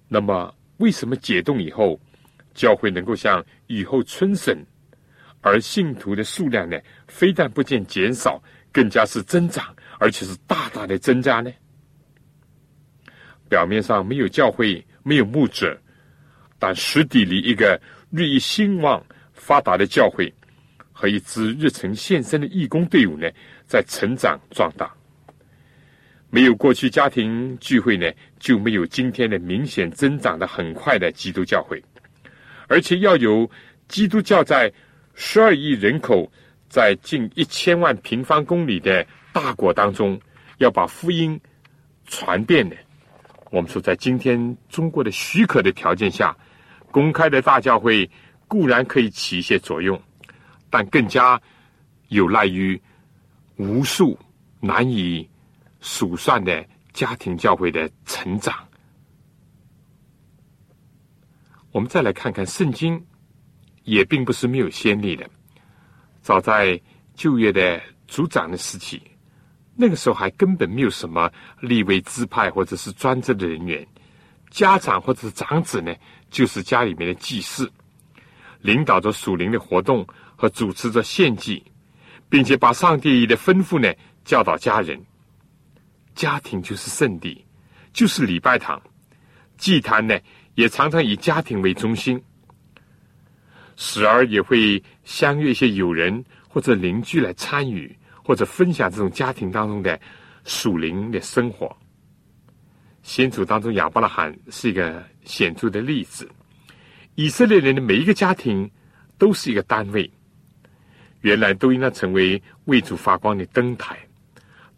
[0.09, 2.01] 那么，为什么解冻以后？
[2.55, 4.59] 教会能够像雨后春笋，
[5.41, 6.79] 而信徒的数量呢，
[7.09, 11.51] 非但不见减少，更加是增长，而且是大大的增加呢。
[13.49, 15.79] 表面上没有教会，没有牧者，
[16.59, 17.81] 但实底里一个
[18.11, 20.33] 日益兴旺发达的教会
[20.91, 23.29] 和一支日程献身的义工队伍呢，
[23.67, 24.91] 在成长壮大。
[26.31, 31.83] 没有过去家庭聚会呢，就没有今天的明显增长的很快的基督教会。
[32.73, 33.49] 而且要有
[33.87, 34.73] 基督教在
[35.15, 36.27] 十二亿人口、
[36.71, 40.19] 在近一千万平方公里的大国当中，
[40.57, 41.39] 要把福音
[42.07, 42.75] 传遍的，
[43.51, 46.35] 我们说，在今天中国的许可的条件下，
[46.91, 48.11] 公开的大教会
[48.49, 50.01] 固然可以起一些作用，
[50.71, 51.39] 但更加
[52.09, 52.81] 有赖于
[53.57, 54.19] 无数
[54.61, 55.29] 难以
[55.83, 56.65] 数算的
[56.95, 58.55] 家庭教会的成长。
[61.73, 63.03] 我们再来看看圣经，
[63.85, 65.29] 也并不是没有先例的。
[66.21, 66.79] 早在
[67.15, 69.03] 旧约的族长的时期，
[69.75, 73.87] 那个时候还根本没有什么立位支派或者是专职的人员，
[74.51, 75.95] 家长或者是长子呢，
[76.31, 77.73] 就是家里面的祭司，
[78.61, 80.07] 领导着属灵的活动
[80.37, 81.65] 和主持着献祭，
[82.29, 83.91] 并且把上帝的吩咐呢
[84.27, 85.03] 教导家人。
[86.15, 87.43] 家庭就是圣地，
[87.95, 88.81] 就是礼拜堂，
[89.57, 90.21] 祭坛呢。
[90.55, 92.23] 也常常以家庭为中心，
[93.77, 99.99] 时而也会相约一些友人或者邻居来参与或者分享这种家庭当中的
[100.45, 101.75] 属灵的生活。
[103.03, 106.29] 先祖当中亚伯拉罕是一个显著的例子。
[107.15, 108.71] 以色列人的每一个家庭
[109.19, 110.11] 都是一个单位，
[111.23, 113.99] 原来都应当成为为主发光的灯台，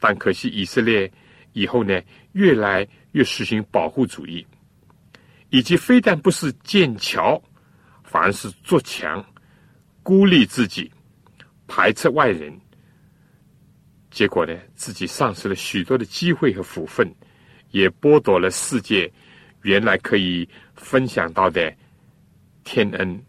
[0.00, 1.10] 但可惜以色列
[1.52, 2.00] 以后呢，
[2.32, 4.44] 越来越实行保护主义。
[5.54, 7.40] 以及非但不是建桥，
[8.02, 9.24] 反而是筑墙，
[10.02, 10.90] 孤立自己，
[11.68, 12.52] 排斥外人。
[14.10, 17.08] 结果呢，自己丧失了许多的机会和福分，
[17.70, 19.08] 也剥夺了世界
[19.62, 21.72] 原来可以分享到的
[22.64, 23.24] 天恩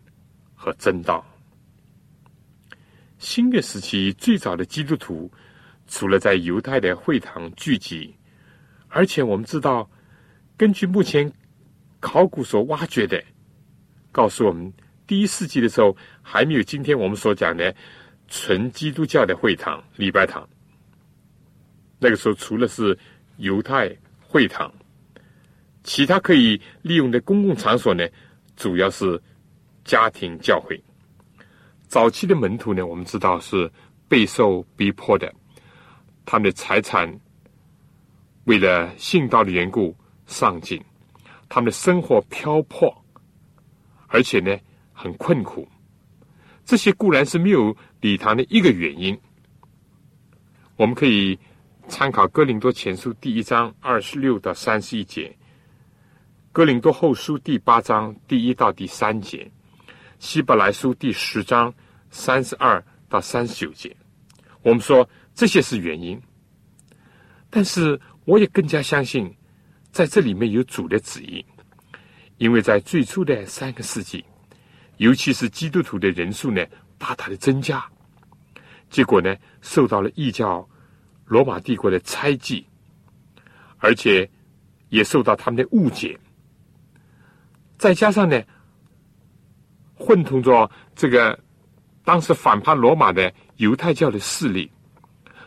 [0.56, 1.24] 和真道。
[3.20, 5.32] 新的时期最早的基督徒，
[5.88, 8.16] 除了在犹太的会堂聚集，
[8.88, 9.88] 而且我们知道，
[10.58, 11.32] 根据目前。
[12.06, 13.20] 考古所挖掘的，
[14.12, 14.72] 告诉我们，
[15.08, 17.76] 第一世纪的时候还没有今天我们所讲的
[18.28, 20.48] 纯基督教的会堂、礼拜堂。
[21.98, 22.96] 那个时候，除了是
[23.38, 23.92] 犹太
[24.22, 24.72] 会堂，
[25.84, 28.08] 其他可以利用的公共场所呢，
[28.56, 29.20] 主要是
[29.84, 30.80] 家庭教会。
[31.88, 33.68] 早期的门徒呢，我们知道是
[34.08, 35.34] 备受逼迫的，
[36.24, 37.12] 他们的财产
[38.44, 39.98] 为了信道的缘故
[40.28, 40.80] 丧尽。
[41.56, 42.94] 他们的生活漂泊，
[44.08, 44.58] 而且呢
[44.92, 45.66] 很困苦。
[46.66, 49.18] 这些固然是没有礼堂的一个原因。
[50.76, 51.40] 我们可以
[51.88, 55.30] 参考《哥林多前书》第一章二十六到三十一节，
[56.52, 59.50] 《哥林多后书》第八章第一到第三节，
[60.20, 61.74] 《希伯来书》第十章
[62.10, 63.96] 三十二到三十九节。
[64.62, 66.22] 我们说这些是原因，
[67.50, 69.34] 但是我也更加相信。
[69.96, 71.46] 在这里面有主的旨意，
[72.36, 74.26] 因为在最初的三个世纪，
[74.98, 76.62] 尤其是基督徒的人数呢
[76.98, 77.82] 大大的增加，
[78.90, 80.68] 结果呢受到了异教
[81.24, 82.68] 罗马帝国的猜忌，
[83.78, 84.30] 而且
[84.90, 86.20] 也受到他们的误解，
[87.78, 88.44] 再加上呢
[89.94, 91.40] 混同着这个
[92.04, 94.70] 当时反叛罗马的犹太教的势力，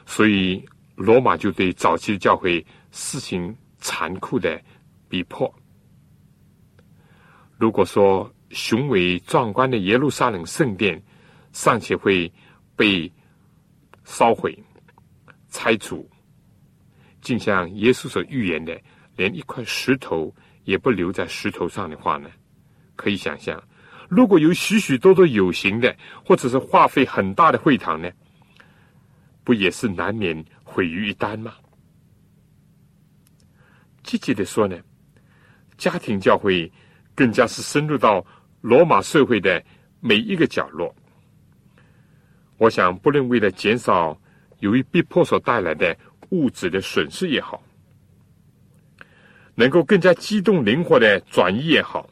[0.07, 3.55] 所以罗马就对早期的教会实行。
[3.79, 4.61] 残酷的
[5.09, 5.53] 逼迫。
[7.57, 11.03] 如果说雄伟壮观的耶路撒冷圣殿
[11.53, 12.33] 尚且会
[12.77, 13.13] 被
[14.05, 14.57] 烧毁、
[15.49, 16.09] 拆除，
[17.21, 18.81] 竟像耶稣所预言的，
[19.17, 20.33] 连一块石头
[20.65, 22.31] 也不留在石头上的话呢？
[22.95, 23.63] 可以想象，
[24.09, 28.11] 如果有许许多多有形的，或者是花费很大的会堂呢，
[29.45, 31.55] 不也是难免毁于一旦吗？
[34.09, 34.75] 积极的说呢，
[35.77, 36.73] 家庭教会
[37.15, 38.25] 更加是深入到
[38.63, 39.63] 罗马社会的
[40.01, 40.95] 每一个角落。
[42.57, 44.19] 我想，不论为了减少
[44.61, 45.95] 由于逼迫所带来的
[46.31, 47.63] 物质的损失也好，
[49.55, 52.09] 能够更加机动灵活的转移也好，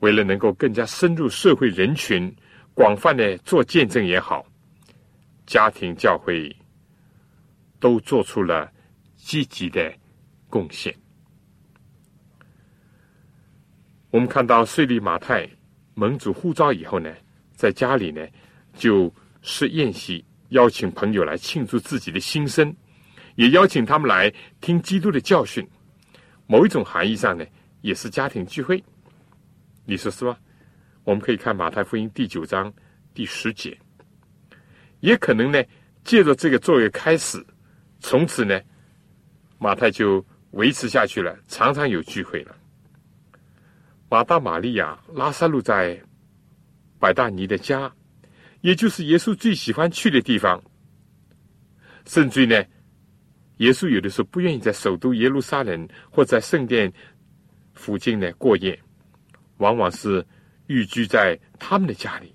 [0.00, 2.30] 为了能够更加深入社会人群、
[2.74, 4.44] 广泛的做见证也好，
[5.46, 6.54] 家庭教会
[7.80, 8.70] 都做出了
[9.16, 9.90] 积极的。
[10.48, 10.94] 贡献。
[14.10, 15.46] 我们看到税吏马太
[15.92, 17.12] 蒙主呼召以后呢，
[17.54, 18.26] 在家里呢
[18.72, 22.74] 就设宴席，邀请朋友来庆祝自己的新生，
[23.34, 25.66] 也邀请他们来听基督的教训。
[26.46, 27.44] 某一种含义上呢，
[27.82, 28.82] 也是家庭聚会。
[29.84, 30.38] 你说是吧？
[31.04, 32.72] 我们可以看马太福音第九章
[33.12, 33.76] 第十节，
[35.00, 35.62] 也可能呢，
[36.04, 37.44] 借着这个作为开始，
[38.00, 38.58] 从此呢，
[39.58, 40.24] 马太就。
[40.56, 42.56] 维持下去了，常常有聚会了。
[44.08, 46.00] 马大、玛利亚、拉萨路在
[46.98, 47.92] 百大尼的家，
[48.62, 50.62] 也就是耶稣最喜欢去的地方。
[52.06, 52.64] 甚至呢，
[53.58, 56.90] 耶稣有的时候不愿意在首都耶路撒冷或在圣殿
[57.74, 58.80] 附近呢过夜，
[59.58, 60.24] 往往是
[60.68, 62.34] 寓居在他们的家里。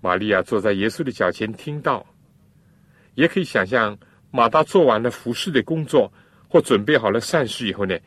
[0.00, 2.06] 玛利亚坐在耶稣的脚前听到，
[3.14, 3.98] 也可以想象
[4.30, 6.12] 马大做完了服侍的工作
[6.48, 7.98] 或准备好了善事以后呢，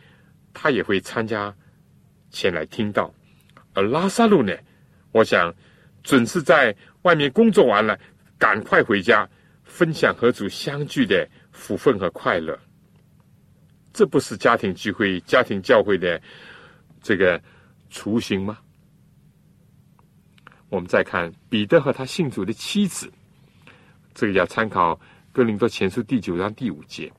[0.54, 1.56] 他也会参加
[2.30, 3.14] 前来听到。
[3.74, 4.54] 而拉萨路呢，
[5.12, 5.54] 我想
[6.04, 8.00] 准是在外面工作完了，
[8.38, 9.30] 赶快回家
[9.64, 11.28] 分享和主相聚的。
[11.52, 12.58] 福分和快乐，
[13.92, 16.22] 这不是家庭聚会、家庭教会的
[17.02, 17.42] 这个
[17.90, 18.60] 雏形吗？
[20.70, 23.12] 我们再看彼得和他信主的妻子，
[24.14, 24.96] 这个要参考
[25.34, 27.12] 《哥林多前书》第九章第五节，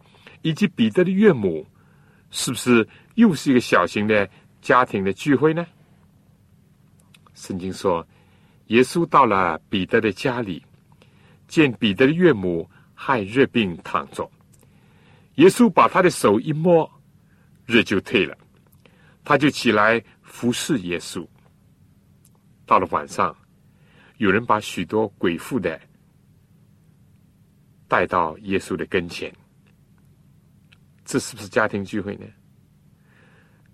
[0.42, 1.66] 以及彼得的岳母，
[2.30, 4.28] 是不是又是一个小型的
[4.60, 5.66] 家庭的聚会呢？
[7.34, 8.06] 圣经说，
[8.66, 10.64] 耶稣到了彼得的家里，
[11.48, 12.68] 见彼得的岳母。
[13.02, 14.30] 害热病躺着，
[15.36, 16.86] 耶稣把他的手一摸，
[17.64, 18.36] 热就退了，
[19.24, 21.26] 他就起来服侍耶稣。
[22.66, 23.34] 到了晚上，
[24.18, 25.80] 有人把许多鬼妇的
[27.88, 29.34] 带到耶稣的跟前，
[31.10, 32.26] 这是不是家庭聚会呢？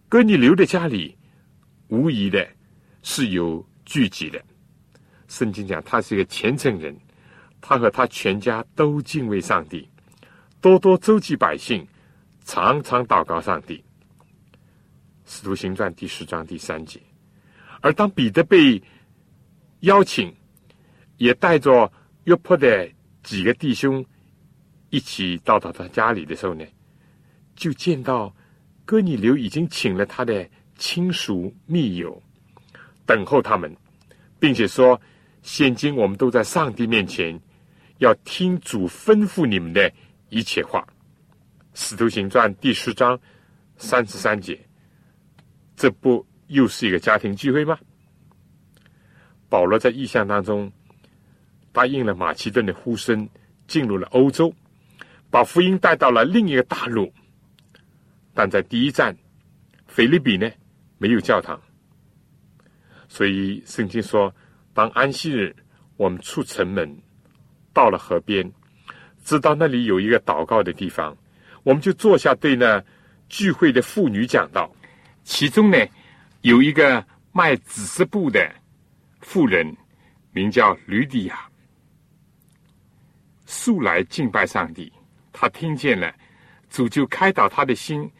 [0.09, 1.14] 哥你留在家里，
[1.89, 2.49] 无疑的
[3.03, 4.43] 是有聚集的。
[5.28, 6.97] 圣经讲他是一个虔诚人。
[7.61, 9.87] 他和他全家都敬畏上帝，
[10.62, 11.87] 多多周济百姓，
[12.47, 13.84] 常常祷告上帝。
[15.26, 16.99] 使徒行传第十章第三节。
[17.82, 18.82] 而当彼得被
[19.80, 20.34] 邀请，
[21.18, 21.93] 也带着
[22.24, 22.89] 约坡的
[23.22, 24.03] 几个弟兄
[24.89, 26.64] 一起到到他家里的时候呢，
[27.57, 28.32] 就见到
[28.84, 32.22] 哥尼流已经请了他的亲属密友
[33.04, 33.74] 等候他们，
[34.38, 35.00] 并且说：
[35.42, 37.40] 现今我们都在上帝面前。
[37.98, 39.90] 要听主吩咐你们的
[40.28, 40.80] 一切话，
[41.72, 43.18] 《使徒行传》第十章
[43.78, 44.61] 三十三节，
[45.74, 47.78] 这不又是一个家庭聚会吗？
[49.48, 50.70] 保罗在意象当中
[51.72, 53.26] 答应了马其顿的呼声，
[53.66, 54.54] 进入了欧洲，
[55.30, 57.11] 把福音带到了另一个大陆。
[58.37, 59.16] 但在第一站
[59.87, 60.49] 腓利比呢，
[60.99, 61.59] 没有教堂，
[63.09, 64.32] 所以圣经说，
[64.74, 65.57] 当安息日，
[65.97, 66.95] 我们出城门。
[67.72, 68.51] 到了河边，
[69.22, 71.16] 知道那里有一个祷告的地方，
[71.62, 72.82] 我们就坐下对那
[73.28, 74.70] 聚会的妇女讲道。
[75.24, 75.78] 其中呢，
[76.41, 78.51] 有一个卖紫色布的
[79.20, 79.76] 妇人，
[80.32, 81.49] 名叫吕底亚，
[83.45, 84.93] 素来敬拜上帝。
[85.32, 86.14] 他听见了，
[86.70, 88.11] 主就开导他的心，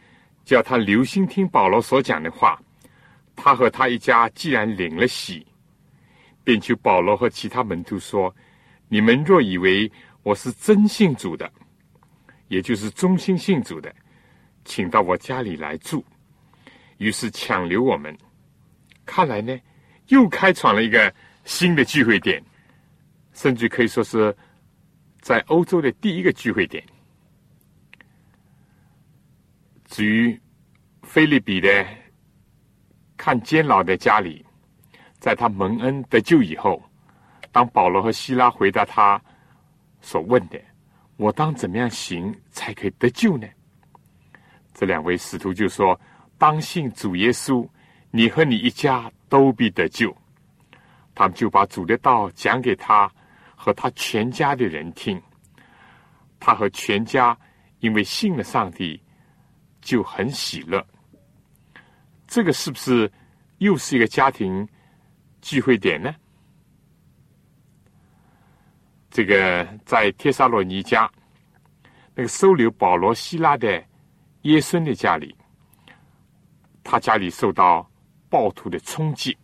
[0.47, 2.57] 叫他留心听保罗所讲的话。
[3.35, 5.45] 他和他一家既然领了喜，
[6.45, 8.33] 便求保罗和其他门徒说。
[8.89, 9.91] 你们若以为
[10.23, 11.51] 我是真信主的，
[12.47, 13.93] 也就是忠心信主的，
[14.63, 16.01] 请到我家里来住。
[16.97, 18.17] 于是抢留我们，
[19.05, 19.59] 看来呢，
[20.07, 22.41] 又开创了一个新的聚会点，
[23.33, 24.33] 甚至可以说是
[25.19, 26.81] 在欧洲的第一个聚会点。
[29.97, 30.39] 至于
[31.01, 31.83] 菲利比的
[33.17, 34.45] 看监牢的家里，
[35.17, 36.79] 在他蒙恩得救以后。
[37.51, 39.19] 当保罗和希拉回答他
[39.99, 40.61] 所问的
[41.17, 43.47] ：“我当怎么样行才可以得救呢？”
[44.71, 45.99] 这两位使徒就说
[46.37, 47.67] ：“当信主耶稣，
[48.11, 50.15] 你和你一家都必得救。”
[51.15, 53.11] 他们就把主的道讲给他
[53.55, 55.19] 和他全家的人听。
[56.39, 57.35] 他和全家
[57.79, 59.01] 因为信了上帝，
[59.87, 60.85] 就很喜乐。
[62.27, 63.09] 这个是不是
[63.59, 64.67] 又是一个家庭
[65.41, 66.13] 聚会点呢？
[69.09, 71.09] 这个在帖撒罗尼迦
[72.13, 73.81] 那个收留保罗、希拉的
[74.41, 75.33] 耶孙的家里，
[76.83, 77.89] 他家里受到
[78.29, 79.37] 暴徒的冲击。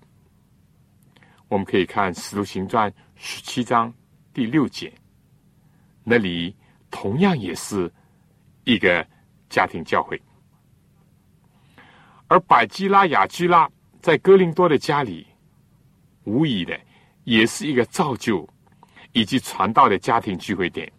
[1.48, 3.94] 我们可以看《使徒行传》十七章
[4.34, 4.94] 第六节，
[6.04, 6.54] 那里
[6.92, 7.90] 同样也是
[8.66, 9.08] 一个
[9.50, 10.22] 家庭教会。
[12.34, 13.70] 而百基拉、雅基拉
[14.02, 15.28] 在哥林多的家里，
[16.24, 16.76] 无疑的
[17.26, 18.50] 也是一个造就。
[19.16, 20.92] 以及传道的家庭聚会点，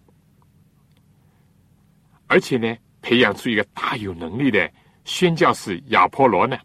[2.28, 4.70] 而且呢，培养出一个大有能力的
[5.04, 6.56] 宣教士亚波罗呢。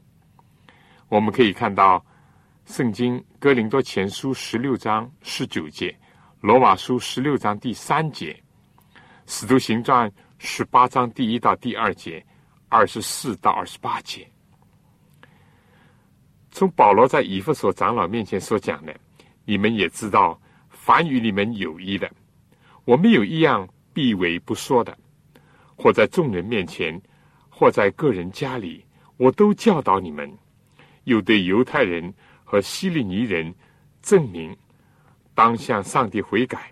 [1.07, 1.97] 我们可以看到，
[2.71, 5.89] 《圣经·哥林多前书》十六章十九节，
[6.41, 8.31] 《罗马书》十六章第三节，
[9.25, 10.07] 《使徒行传》
[10.37, 12.23] 十八章第一到第二节，
[12.67, 14.29] 二十四到二十八节。
[16.51, 18.95] 从保罗在以弗所长老面前所讲的，
[19.45, 20.39] 你们也知道。
[20.71, 22.09] 凡与你们有益的，
[22.83, 24.97] 我没有一样避讳不说的，
[25.75, 26.99] 或在众人面前，
[27.47, 28.83] 或在个人家里，
[29.17, 30.35] 我都教导你们，
[31.03, 32.11] 又对犹太人
[32.43, 33.53] 和希利尼人
[34.01, 34.55] 证明，
[35.35, 36.71] 当向上帝悔改，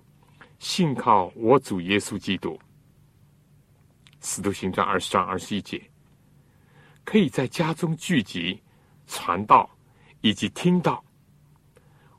[0.58, 2.60] 信靠我主耶稣基督。
[4.22, 5.80] 使徒行传二十章二十一节，
[7.04, 8.60] 可以在家中聚集
[9.08, 9.70] 传道
[10.22, 11.04] 以及听到。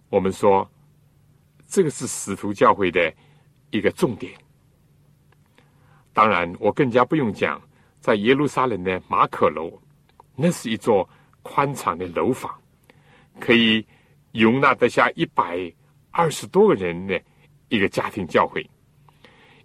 [0.09, 0.68] 我们说，
[1.66, 3.14] 这个是使徒教会的
[3.70, 4.32] 一个重点。
[6.12, 7.62] 当然，我更加不用讲，
[8.01, 9.70] 在耶路撒冷的马可楼，
[10.34, 11.09] 那是一座
[11.43, 12.59] 宽敞的楼房，
[13.39, 13.86] 可以
[14.32, 15.72] 容纳得下一百
[16.11, 17.22] 二十多个人的
[17.68, 18.68] 一个家庭教会。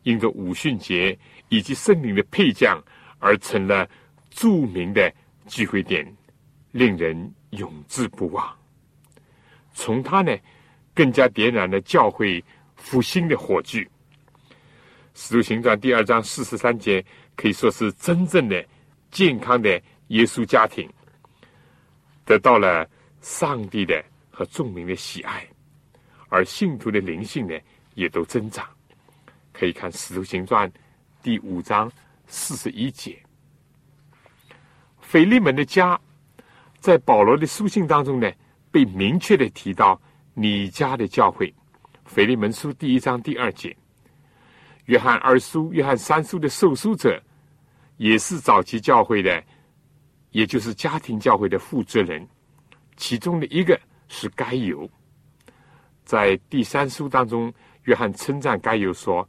[0.03, 1.17] 因着五旬节
[1.47, 2.83] 以及圣灵的配将，
[3.19, 3.89] 而成了
[4.29, 5.09] 著名的
[5.47, 6.05] 聚会点，
[6.73, 8.53] 令人永志不忘。
[9.73, 10.35] 从他呢，
[10.93, 12.43] 更加点燃了教会
[12.75, 13.87] 复兴的火炬。
[15.13, 17.03] 使徒行传第二章四十三节
[17.35, 18.65] 可以说是真正的
[19.11, 20.91] 健康的耶稣家庭，
[22.25, 22.89] 得到了
[23.21, 25.47] 上帝的和众民的喜爱，
[26.29, 27.55] 而信徒的灵性呢
[27.93, 28.67] 也都增长。
[29.51, 30.71] 可以看使徒行传
[31.21, 31.91] 第五章
[32.25, 33.21] 四十一节。
[34.99, 35.99] 腓利门的家
[36.83, 38.29] 在保罗的书信当中呢，
[38.69, 39.97] 被明确的提到
[40.33, 41.51] 你家的教会。
[42.03, 43.73] 腓利门书第一章第二节。
[44.87, 47.23] 约翰二书、约翰三书的受书者，
[47.95, 49.41] 也是早期教会的，
[50.31, 52.27] 也就是家庭教会的负责人。
[52.97, 53.79] 其中的一个
[54.09, 54.85] 是该犹，
[56.03, 57.53] 在第三书当中，
[57.83, 59.25] 约翰称赞该犹说，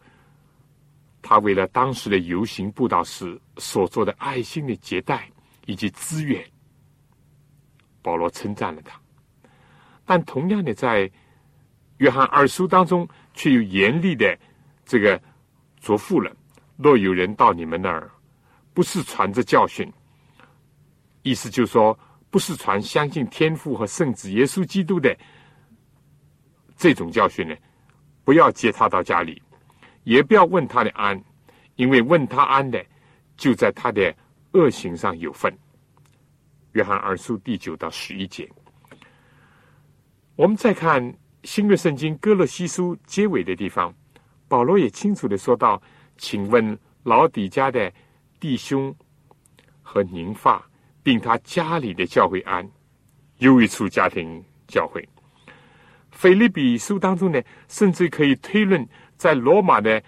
[1.22, 5.30] 他为了当时的游行布道士所做的爱心的接待
[5.66, 6.44] 以及资源，
[8.04, 9.00] 保罗称赞了他。
[10.04, 11.10] 但同样的，在
[11.96, 14.38] 约翰二书当中，却有严厉的
[14.84, 15.20] 这个。
[15.80, 16.34] 嘱咐了，
[16.78, 18.10] 若有人到你们那儿，
[18.72, 19.92] 不是传着教训，
[21.20, 21.98] 意思就是说，
[22.30, 25.14] 不是传相信天父和圣子耶稣基督的
[26.74, 27.54] 这种教训呢，
[28.24, 29.42] 不要接他到家里，
[30.04, 31.22] 也不要问他的安，
[31.76, 32.82] 因为问他安的，
[33.36, 34.16] 就在他的
[34.52, 35.54] 恶行上有份。
[36.74, 38.50] 约翰二书第九到十一节，
[40.34, 43.94] 我们再看新约圣经哥罗西书结尾的地方。
[44.48, 45.80] 保罗也清楚的说道
[46.18, 47.92] ：“请问老底家的
[48.40, 48.92] 弟兄
[49.82, 50.68] 和宁发，
[51.00, 52.68] 并他家里的教会安，
[53.38, 55.08] 又一处家庭教会。
[56.10, 58.84] 腓利比书当中呢，甚至可以推论，
[59.16, 60.02] 在罗马的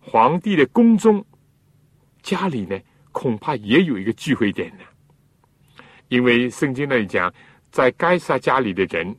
[0.00, 1.24] 皇帝的宫中
[2.22, 2.76] 家里呢，
[3.12, 4.82] 恐怕也有一个聚会点呢。
[6.08, 7.32] 因为圣经那里讲，
[7.70, 9.16] 在该撒家里的人，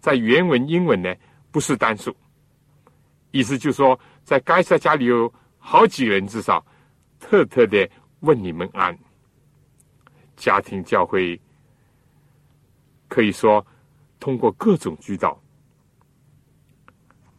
[0.00, 1.14] 在原文英文呢，
[1.50, 2.14] 不是单数，
[3.30, 6.64] 意思就是说。”在该撒家里有好几人，至少
[7.18, 8.96] 特特的问你们安。
[10.36, 11.40] 家庭教会
[13.08, 13.66] 可以说
[14.20, 15.42] 通过各种渠道，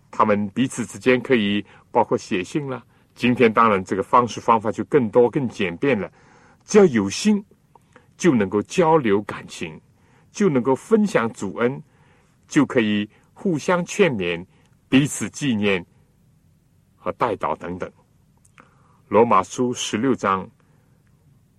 [0.10, 2.84] 他们彼此之间可以包括写信了。
[3.16, 6.12] 今天当然这个方式方法就更多更简便了，
[6.66, 7.42] 只要有心
[8.22, 9.82] 就能够交流感情，
[10.32, 11.82] 就能够分享主恩，
[12.48, 14.46] 就可以互相劝勉，
[14.88, 15.84] 彼此纪念。
[16.96, 17.92] 和代祷等等，
[19.08, 20.48] 罗马书十六章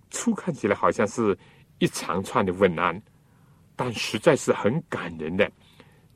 [0.09, 1.37] 初看起来好像是
[1.79, 3.03] 一长串的问安，
[3.75, 5.51] 但实在是很感人的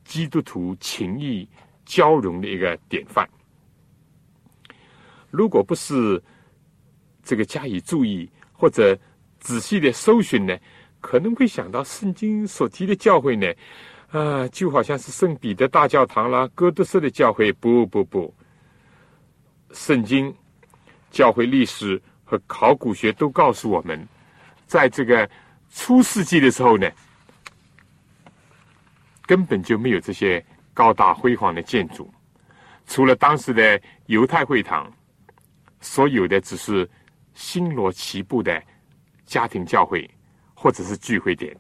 [0.06, 1.46] 基督徒情谊
[1.86, 3.30] 交融的一个典范。
[5.30, 6.24] 如果不是
[7.22, 8.98] 这个加以注意或者
[9.40, 10.58] 仔细的搜寻呢，
[11.00, 13.48] 可能会想到圣经所提的教会呢，
[14.12, 17.52] 啊，就好像是圣彼得大教堂啦、哥德式的教会。
[17.54, 18.34] 不不不。
[19.72, 20.34] 圣经、
[21.12, 24.08] 教会历史和考古学都告诉我们，
[24.66, 25.30] 在这个
[25.70, 26.90] 初世纪的时候呢，
[29.26, 32.10] 根本就没有这些高大辉煌的建筑，
[32.86, 34.92] 除了当时的犹太会堂，
[35.82, 36.90] 所有的只是
[37.34, 38.64] 星罗棋布的
[39.28, 40.10] 家庭教会
[40.56, 41.56] 或者是聚会点。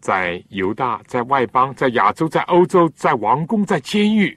[0.00, 4.36] 在犹大、在外邦、在亚洲、在欧洲、在王宫、在监狱，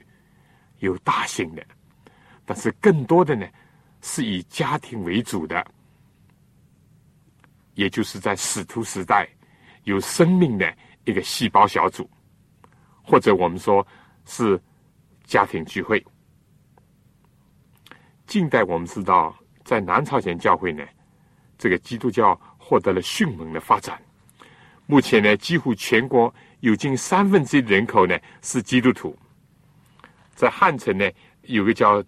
[0.78, 1.66] 有大型的。
[2.46, 3.46] 但是更多的呢，
[4.00, 5.66] 是以家庭为主的，
[7.74, 9.28] 也就是在使徒时代
[9.84, 10.74] 有生命的
[11.04, 12.08] 一个细胞小组，
[13.02, 13.86] 或者我们说
[14.24, 14.58] 是
[15.24, 16.02] 家庭聚会。
[18.26, 20.82] 近代我们知道，在南朝鲜教会呢，
[21.58, 24.00] 这个基督教获得了迅猛的发展。
[24.86, 29.14] 目前呢，几乎全国有近三分之一的人口呢是基督徒。
[30.34, 31.10] 在汉城呢，
[31.42, 32.02] 有个叫。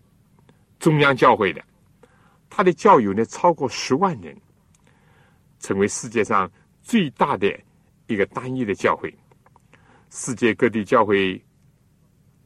[0.79, 1.63] 中央教会的，
[2.49, 4.35] 他的教友呢超过十万人，
[5.59, 7.47] 成为世界上最大的
[8.07, 9.15] 一个单一的教会。
[10.09, 11.39] 世界各地教会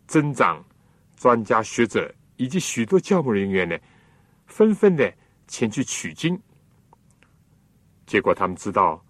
[0.09, 0.65] 增长，
[1.17, 3.79] 专家学者以及许多教牧人员呢，
[4.47, 5.15] 纷纷的
[5.47, 6.37] 前去取经。
[8.07, 9.05] 结果他们知道，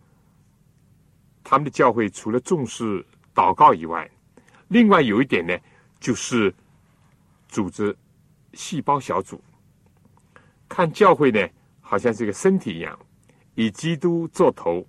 [1.43, 4.11] 他们的教会除了重视祷告以外，
[4.69, 5.57] 另外有一点呢，
[6.01, 6.55] 就是
[7.49, 7.97] 组织
[8.53, 9.43] 细胞小组。
[10.69, 11.49] 看教会呢，
[11.81, 12.99] 好像是一个身体一样，
[13.55, 14.87] 以基督做头，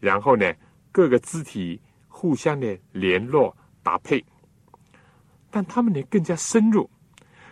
[0.00, 0.52] 然后呢，
[0.92, 1.80] 各个肢体。
[2.18, 4.24] 互相的联络搭配，
[5.50, 6.88] 但他们呢更加深入，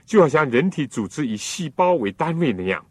[0.07, 2.83] 就好像人体组织以细胞为单位那样，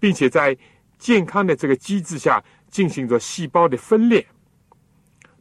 [0.00, 0.58] 并且在
[0.98, 4.26] 健康的这个机制下进行着细胞的分裂。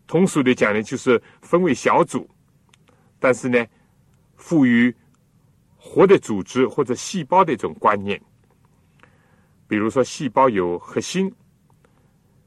[0.06, 2.30] 通俗的讲呢，就是分为小组，
[3.20, 3.66] 但是呢，
[4.36, 4.96] 赋予
[5.76, 8.22] 活的组织或者细胞的一种观念。
[9.68, 11.34] 比如说，细胞有核心，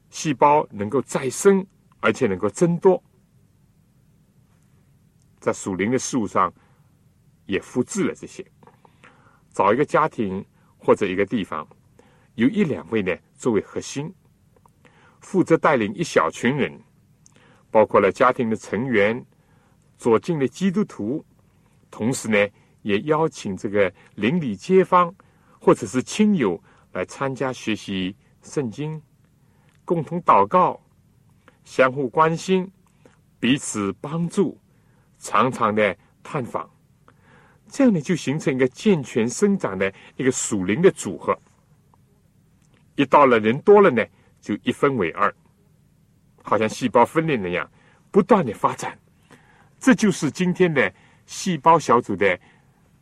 [0.09, 1.65] 细胞能够再生。
[2.03, 2.99] 而且能够增多，
[5.39, 6.51] 在属灵的事物上
[7.45, 8.43] 也复制了这些。
[9.51, 10.43] 找一个家庭
[10.79, 11.63] 或者一个地方，
[12.35, 14.13] 有一两位呢作为核心，
[15.19, 16.79] 负责带领一小群人，
[17.69, 19.25] 包括了家庭的成员、
[19.97, 21.23] 左近的基督徒，
[21.89, 22.49] 同时呢
[22.81, 25.13] 也邀请这个邻里街坊
[25.59, 26.61] 或者是亲友
[26.93, 29.01] 来参加学习圣经，
[29.85, 30.81] 共同祷告。
[31.63, 32.69] 相互关心，
[33.39, 34.57] 彼此帮助，
[35.19, 36.67] 常常的探访，
[37.69, 41.37] 这样呢就形成一个健全生长的一个属灵的组合。
[42.95, 44.05] 一到了人多了呢，
[44.39, 45.33] 就一分为二，
[46.43, 47.69] 好像细胞分裂那样，
[48.11, 48.97] 不断的发展。
[49.79, 50.93] 这就是今天的
[51.25, 52.39] 细胞小组的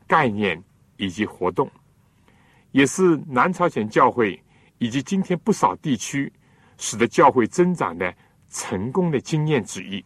[0.07, 0.61] 概念
[0.97, 1.69] 以及活动，
[2.71, 4.41] 也是南朝鲜教会
[4.77, 6.31] 以及今天不少地区
[6.77, 8.13] 使得教会增长的。
[8.51, 10.03] 成功的经验之一。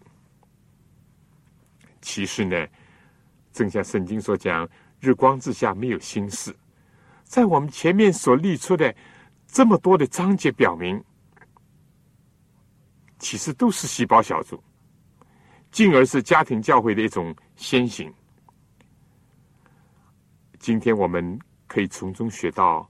[2.01, 2.67] 其实呢，
[3.53, 4.69] 正像圣经所讲
[4.99, 6.53] ，“日光之下没有新事”。
[7.23, 8.93] 在我们前面所列出的
[9.53, 10.99] 这么多的章节，表明，
[13.19, 14.59] 其实都是细胞小组，
[15.71, 18.11] 进而是家庭教会的一种先行。
[20.57, 22.89] 今天我们可以从中学到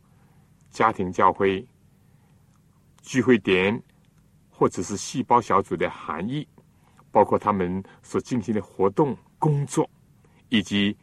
[0.70, 1.68] 家庭教会
[3.02, 3.84] 聚会点。
[4.56, 6.48] 或者是细胞小组的含义，
[7.12, 9.90] 包括他们所进行的活动、工作，
[10.50, 10.96] 以及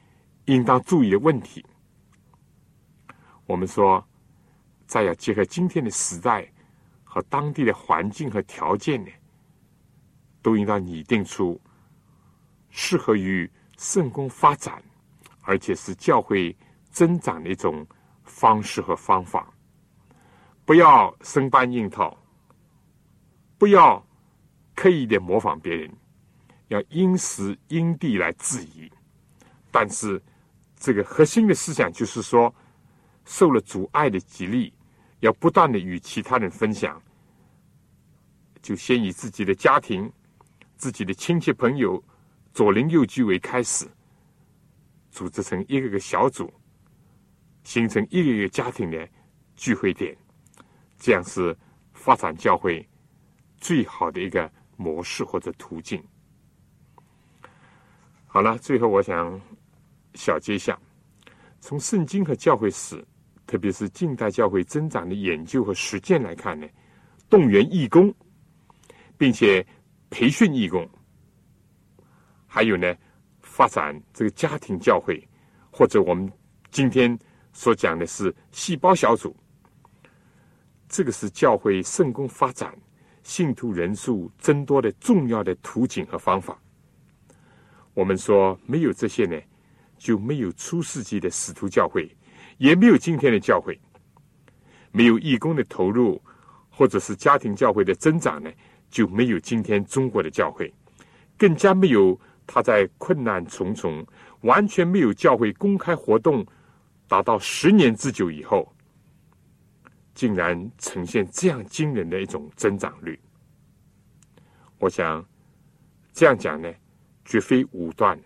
[0.44, 1.62] 应当注意的问题。
[3.46, 4.02] 我们说，
[4.90, 6.44] 再要结合今天的时代
[7.04, 9.10] 和当地的环境和条件呢，
[10.42, 11.60] 都应当拟定出
[12.70, 14.82] 适合于圣公发展，
[15.42, 16.56] 而且是教会
[16.90, 17.86] 增长的一种
[18.24, 19.48] 方式和方法，
[20.64, 22.20] 不要生搬硬套。
[23.58, 24.04] 不要
[24.74, 25.88] 刻意的模仿别人，
[26.66, 28.90] 要因时因地来质疑。
[29.70, 30.20] 但是，
[30.74, 32.52] 这个核心的思想就是说，
[33.24, 34.72] 受了阻碍的激励，
[35.20, 37.00] 要不断的与其他人分享。
[38.60, 40.12] 就先以自己的家庭、
[40.76, 42.02] 自己的亲戚朋友、
[42.52, 43.88] 左邻右居为开始，
[45.10, 46.52] 组织成一个个小组，
[47.64, 49.08] 形成一个个家庭的
[49.56, 50.16] 聚会点，
[50.98, 51.56] 这样是
[51.94, 52.86] 发展教会。
[53.56, 56.02] 最好的一个模式或者途径。
[58.26, 59.38] 好了，最后我想
[60.14, 60.78] 小结一下：
[61.60, 63.06] 从圣经和教会史，
[63.50, 66.68] 特别是近代教会增长的研究和实践来看呢，
[67.28, 68.14] 动员义工，
[69.18, 69.66] 并且
[70.08, 70.88] 培训义工，
[72.46, 72.94] 还有呢，
[73.40, 75.20] 发展这个家庭教会，
[75.68, 76.32] 或者我们
[76.70, 77.18] 今天
[77.52, 79.34] 所讲的是细胞小组，
[80.88, 82.72] 这个是教会圣功发展。
[83.24, 86.56] 信徒人数增多的重要的途径和方法，
[87.94, 89.36] 我们说没有这些呢，
[89.98, 92.08] 就没有初世纪的使徒教会，
[92.60, 93.78] 也没有今天的教会。
[94.92, 96.20] 没有义工的投入，
[96.68, 98.50] 或者是家庭教会的增长呢，
[98.90, 100.70] 就没有今天中国的教会，
[101.38, 104.06] 更加没有他在困难重重、
[104.42, 106.44] 完全没有教会公开活动
[107.08, 108.70] 达到十年之久以后。
[110.12, 113.18] 竟然呈现这样惊人的一种增长率，
[114.78, 115.24] 我想
[116.12, 116.70] 这样讲呢，
[117.24, 118.20] 绝非武断，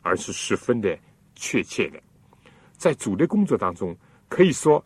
[0.00, 0.98] 而是十分的
[1.36, 2.02] 确切的。
[2.76, 3.96] 在主的工作当中，
[4.28, 4.84] 可以说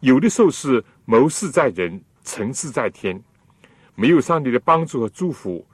[0.00, 3.20] 有的时候是谋事在人，成事在天。
[3.94, 5.66] 没有上帝的帮助和祝福，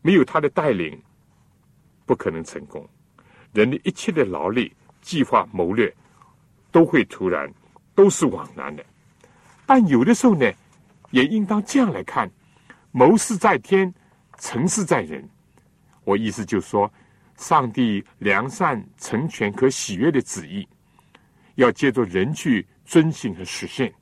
[0.00, 0.98] 没有他的带领，
[2.06, 2.88] 不可能成功。
[3.52, 4.72] 人的一切的劳力、
[5.02, 5.94] 计划、谋略，
[6.70, 7.52] 都会突然
[7.94, 8.84] 都是枉然的。
[9.66, 10.50] 但有的时候呢，
[11.10, 12.30] 也应当这样来看：
[12.92, 13.92] 谋事在天，
[14.38, 15.28] 成事在人。
[16.04, 16.90] 我意思就是说，
[17.36, 20.66] 上帝良善、成全和喜悦的旨意，
[21.60, 23.92] 要借助人去遵行和实现。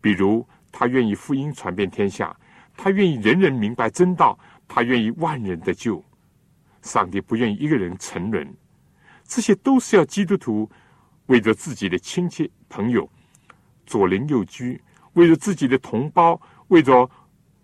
[0.00, 2.34] 比如，他愿意福音传遍天下，
[2.76, 6.02] 他愿意人人明白真道，他愿意万人得救。
[6.80, 8.52] 上帝不愿意一个人沉沦，
[9.24, 10.68] 这些都是要基督徒
[11.26, 13.08] 为着自己的亲戚朋友
[13.86, 17.08] 左邻右居，为着自己的同胞，为着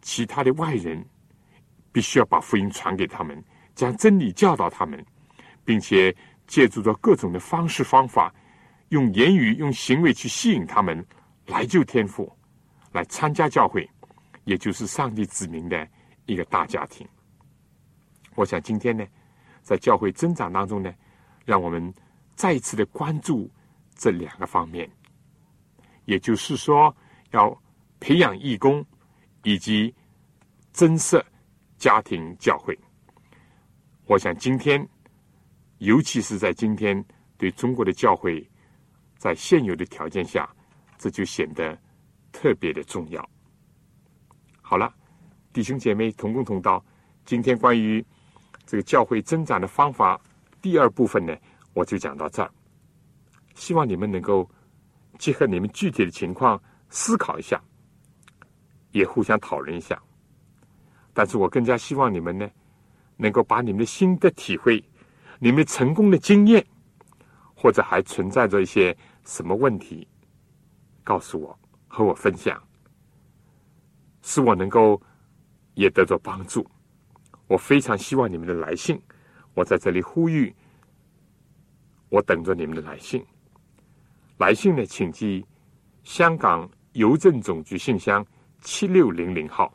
[0.01, 1.05] 其他的外人，
[1.91, 3.43] 必须要把福音传给他们，
[3.75, 5.05] 将真理教导他们，
[5.65, 6.15] 并且
[6.47, 8.33] 借助着各种的方式方法，
[8.91, 11.05] 用言语、用行为去吸引他们
[11.47, 12.31] 来救天赋，
[12.93, 13.89] 来参加教会，
[14.45, 15.87] 也就是上帝子民的
[16.27, 17.07] 一个大家庭。
[18.35, 19.07] 我想今天呢，
[19.63, 20.93] 在教会增长当中呢，
[21.45, 21.93] 让我们
[22.35, 23.51] 再一次的关注
[23.95, 24.89] 这两个方面，
[26.05, 26.95] 也就是说，
[27.33, 27.57] 要
[28.01, 28.85] 培养义工
[29.43, 29.95] 以及
[30.73, 31.25] 增设
[31.77, 32.79] 家庭教会。
[34.07, 34.89] 我想今天，
[35.79, 37.05] 尤其是在今天，
[37.37, 38.49] 对中国的教会，
[39.19, 40.49] 在现有的条件下，
[40.97, 41.79] 这就显得
[42.33, 43.29] 特别的重要。
[44.63, 44.91] 好了，
[45.53, 46.83] 弟兄姐妹同工同道，
[47.27, 48.03] 今天关于。
[48.71, 50.21] 这个教会增长的方法，
[50.61, 51.35] 第二部分呢，
[51.73, 52.51] 我就讲到这儿。
[53.55, 54.47] 希望你们能够
[55.19, 57.59] 结合你们具体的情况思考一下，
[58.91, 59.99] 也互相讨论一下。
[61.15, 62.47] 但是我更加希望你们呢，
[63.17, 64.85] 能够把你们的心得体会、
[65.39, 66.63] 你们成功的经验，
[67.55, 68.95] 或者还存在着一些
[69.29, 70.09] 什么问题，
[71.05, 71.57] 告诉我，
[71.87, 72.59] 和我分享，
[74.23, 75.01] 使我能够
[75.75, 76.67] 也得到帮助。
[77.47, 78.99] 我非常希望你们的来信，
[79.53, 80.53] 我在这里呼吁，
[82.09, 83.23] 我等着你们的来信。
[84.39, 85.45] 来信呢，请寄
[86.05, 88.27] 香港邮政总局信箱
[88.63, 89.71] 七六零零号、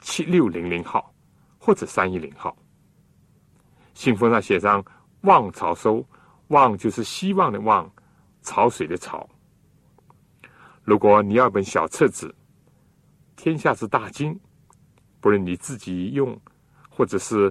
[0.00, 1.14] 七六零零号
[1.56, 2.56] 或者三一零号。
[3.94, 4.84] 信封上写上
[5.22, 6.04] “望潮收
[6.48, 7.88] ”，“望”就是希望的“望”，
[8.42, 9.28] 潮水的“潮”。
[10.84, 12.28] 如果你要本小册子，
[13.42, 14.34] 《天下之大经》，
[15.20, 16.40] 不论你自己用。
[16.94, 17.50] 或者是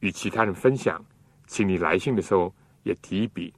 [0.00, 1.02] 与其他人分享，
[1.46, 3.50] 请你来信的时候也提一笔。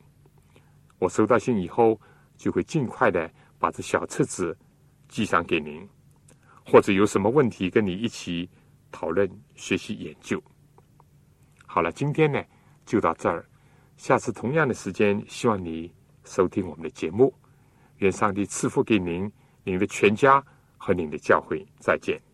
[1.01, 2.01] 我收到信以后，
[2.37, 4.57] 就会尽快的把这小册子
[5.09, 5.85] 寄上给您，
[6.64, 8.49] 或者有什么问题跟你一起
[8.93, 10.41] 讨论、学习、研究。
[11.66, 12.41] 好了，今天呢
[12.87, 13.45] 就到这儿，
[13.97, 15.93] 下次同样的时间，希望你
[16.29, 17.33] 收听我们的节目。
[17.99, 19.31] 愿上帝赐福给您、
[19.64, 20.45] 您的全家
[20.76, 21.66] 和您的教会。
[21.81, 22.28] 再见。